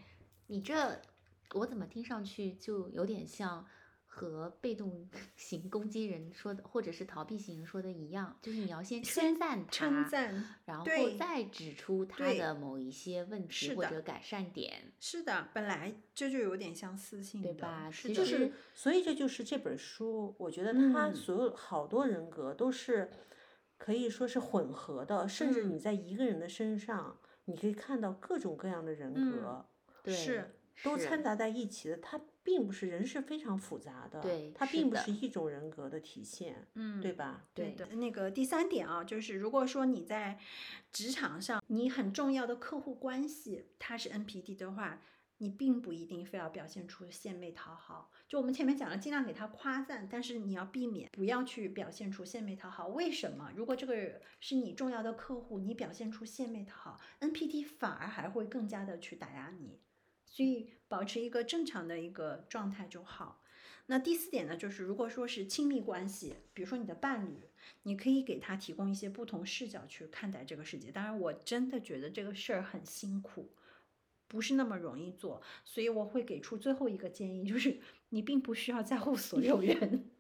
[0.48, 1.02] 你这
[1.54, 3.66] 我怎么听上去就有点像
[4.30, 10.86] 和被动 型攻击人说的，或者是逃避型说的一样，就是你要先先称赞他，称赞，然后
[11.18, 21.16] 再指出他的某一些问题或者改善点，是的，本来这就有点相似性的，对吧就是，所以这就是这本书，我觉得它嗯。
[21.16, 23.10] 所有好多人格都是
[23.78, 25.72] 可以说是混合的，甚至嗯。
[25.72, 29.66] 你在一个人的身上，你可以看到各种各样的人嗯格，
[30.04, 30.46] 对，
[30.84, 31.98] 都掺杂在一起的。
[31.98, 37.46] 它并不是人是非常复杂的，对它并不是一种人格的体现，嗯，对吧？
[37.54, 37.88] 对的。
[37.96, 40.40] 那个第三点啊，就是如果说你在
[40.92, 45.02] 职场上，你很重要的客户关系他是 NPD 的话，
[45.38, 48.12] 你并不一定非要表现出献媚讨好。
[48.28, 52.88] 就我们前面讲了，尽量给他夸赞，但是你要避免不要去表现出献媚讨好。
[52.88, 53.52] 为什么？
[53.56, 59.80] 如果这个是你重要的客户，你表现出献媚讨好，NPD 反而还会更加的去打压你。
[60.26, 63.42] 所以保持一个正常的一个状态就好。
[63.86, 67.48] 那第四点呢，就是如果说是亲密关系，比如说你的伴侣，
[67.84, 70.92] 你可以给他提供一些不同视角去看待这个世界。
[70.92, 73.54] 当然，我真的觉得这个事儿很辛苦，
[74.28, 77.80] 不是那么容易做，所以我会给出最后一个建议，就是
[78.10, 80.11] 你并不需要在乎所有人。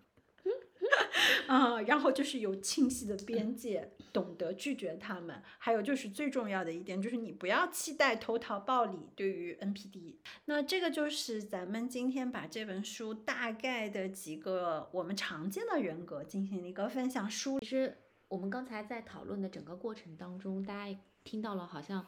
[1.51, 5.43] 啊、然后就是有清晰的边界，懂得拒绝他们。
[5.57, 9.09] 还有就是最重要的一点，就是你不要期待投桃报李。
[9.17, 17.29] 对于 NPD，那这个就是咱们今天把这本书大概的几个我们常见的人格进行了一个分享。
[17.29, 17.97] 书其实
[18.29, 22.07] 我们刚才在讨论的整个过程当中，大家也听到了好像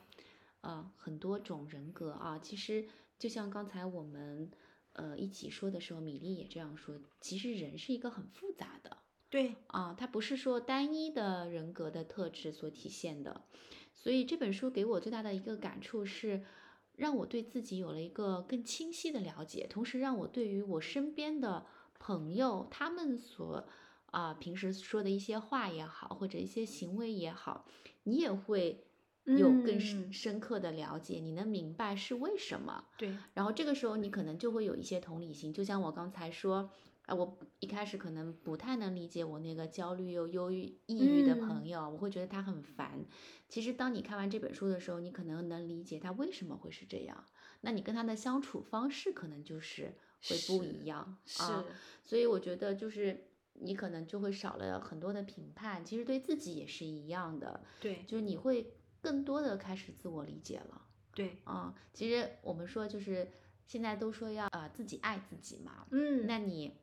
[0.62, 2.40] 呃很多种人格啊。
[2.42, 2.86] 其实
[3.20, 4.50] 就像刚才我们
[4.94, 9.00] 呃一起说的时候，米粒也这样说，其实人是一个很复杂的。
[9.34, 9.56] 对。
[9.66, 13.42] 啊，它不是说单一的人格的特质所体现的，
[13.92, 16.44] 所以这本书给我最大的一个感触是，
[16.96, 21.66] 让我对自己有了一个更清晰的了解，同时让我对于我身边的
[21.98, 23.68] 朋友他们所
[24.12, 27.66] 啊平时说的一些话也好，或者一些行为也好，
[28.04, 28.86] 你也会
[29.26, 32.86] 有更深刻的了解，你能明白是为什么。
[33.00, 36.70] 对，然后这个时候你可能就会有一些同理心，就像我刚才说，
[37.06, 43.06] 啊，我一开始可能不太能理解我那个焦虑又忧郁、抑郁的朋嗯友，我会觉得他很烦。
[43.50, 47.26] 其实当你看完这本书的时候，你可能能理解他为什么会是这样，
[47.62, 49.94] 那你跟他的相处方式可能就是
[50.30, 51.66] 会不一样是、啊。
[52.04, 60.88] 所以我觉得就是你可能就会少了很多的评判，其实对自己也是一样的，对就是你会更多的开始自我理解了。
[61.14, 63.30] 对，啊、其实我们说就是
[63.68, 66.76] 现在都说要呃自己爱自己嘛，嗯，那你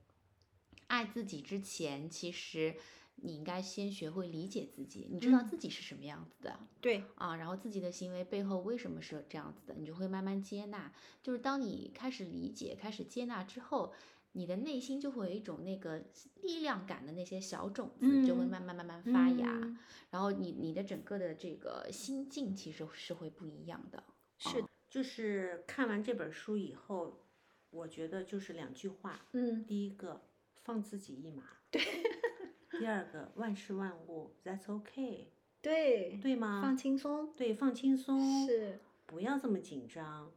[0.90, 2.74] 爱自己之前，其实
[3.16, 10.92] 你应该先学会理解自己，你知道嗯自己是什么样子的对啊，然后自己的行为背后为什么是这样子的，你就会慢慢接纳。
[11.22, 13.94] 就是当你开始理解、开始接纳之后。
[14.32, 16.04] 你的内心就会有一种那个
[16.42, 19.76] 力量感的那些小种子，就会嗯慢慢慢慢发芽，嗯
[20.10, 24.04] 然后你你的整个的这个心境其实是会不一样的。
[24.38, 27.26] 是啊就是看完这本书以后，
[27.70, 29.20] 我觉得就是两句话。
[29.32, 30.22] 嗯第一个，
[30.62, 31.44] 放自己一马。
[31.70, 31.80] 对。
[32.78, 35.26] 第二个，万事万物，That's okay，
[35.60, 36.62] 对对吗？
[36.62, 40.32] 放轻松对，放轻松，是不要这么紧张。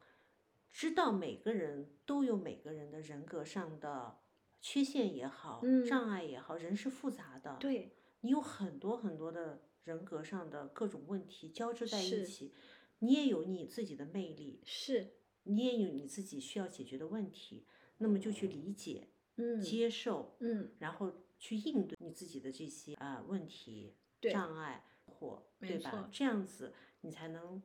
[0.71, 4.17] 知道每个人都有每个人的人格上的
[4.59, 7.55] 缺陷也好，嗯障碍也好，人是复杂的。
[7.59, 12.53] 对你有很多很多的人格上的各种问题交织在一起，
[12.99, 15.13] 你也有你自己的魅力，是
[15.43, 17.67] 你也有你自己需要解决的问题，
[17.99, 26.09] 那么就去理解、嗯接受，嗯然后去应对你自己的这些啊、呃问题、障碍或对吧？
[26.11, 27.61] 这样子你才能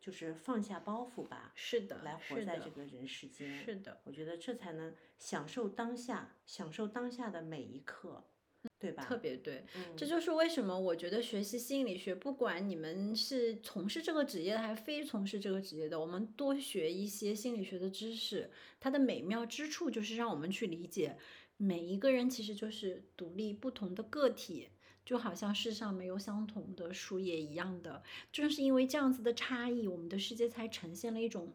[0.00, 3.54] 就是放下包袱吧，是的来活在这个人世间。
[3.54, 8.24] 是的我觉得这才能享受当下，享受当下的每一刻，
[8.78, 9.04] 对吧？
[9.04, 9.64] 特别对。
[9.76, 21.16] 嗯，这就是为什么我觉得学习心理学，不管你们是从事这个职业的还是非从事这个职业的，我们多学一些心理学的知识，它的美妙之处就是让我们去理解
[21.56, 24.68] 每一个人其实就是独立不同的个体。
[25.02, 31.52] 就好像世上没有相同的树叶一样的，正是因为这样子的差异，我们的世界才呈现了一种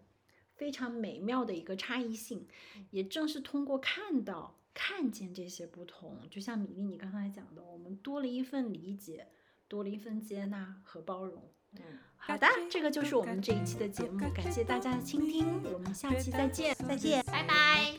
[0.56, 2.48] 非常美妙的一个差异性。
[2.90, 9.26] 也正是通过看到、看见这些不同，就像米粒你刚才讲的，我们多了一份理解，
[9.68, 11.42] 多了一份接纳和包容。
[11.74, 11.82] 嗯。
[12.18, 17.94] 好的，这个就是我们这一期的节目，感谢大家的倾听，我们下期再见，再见，拜拜。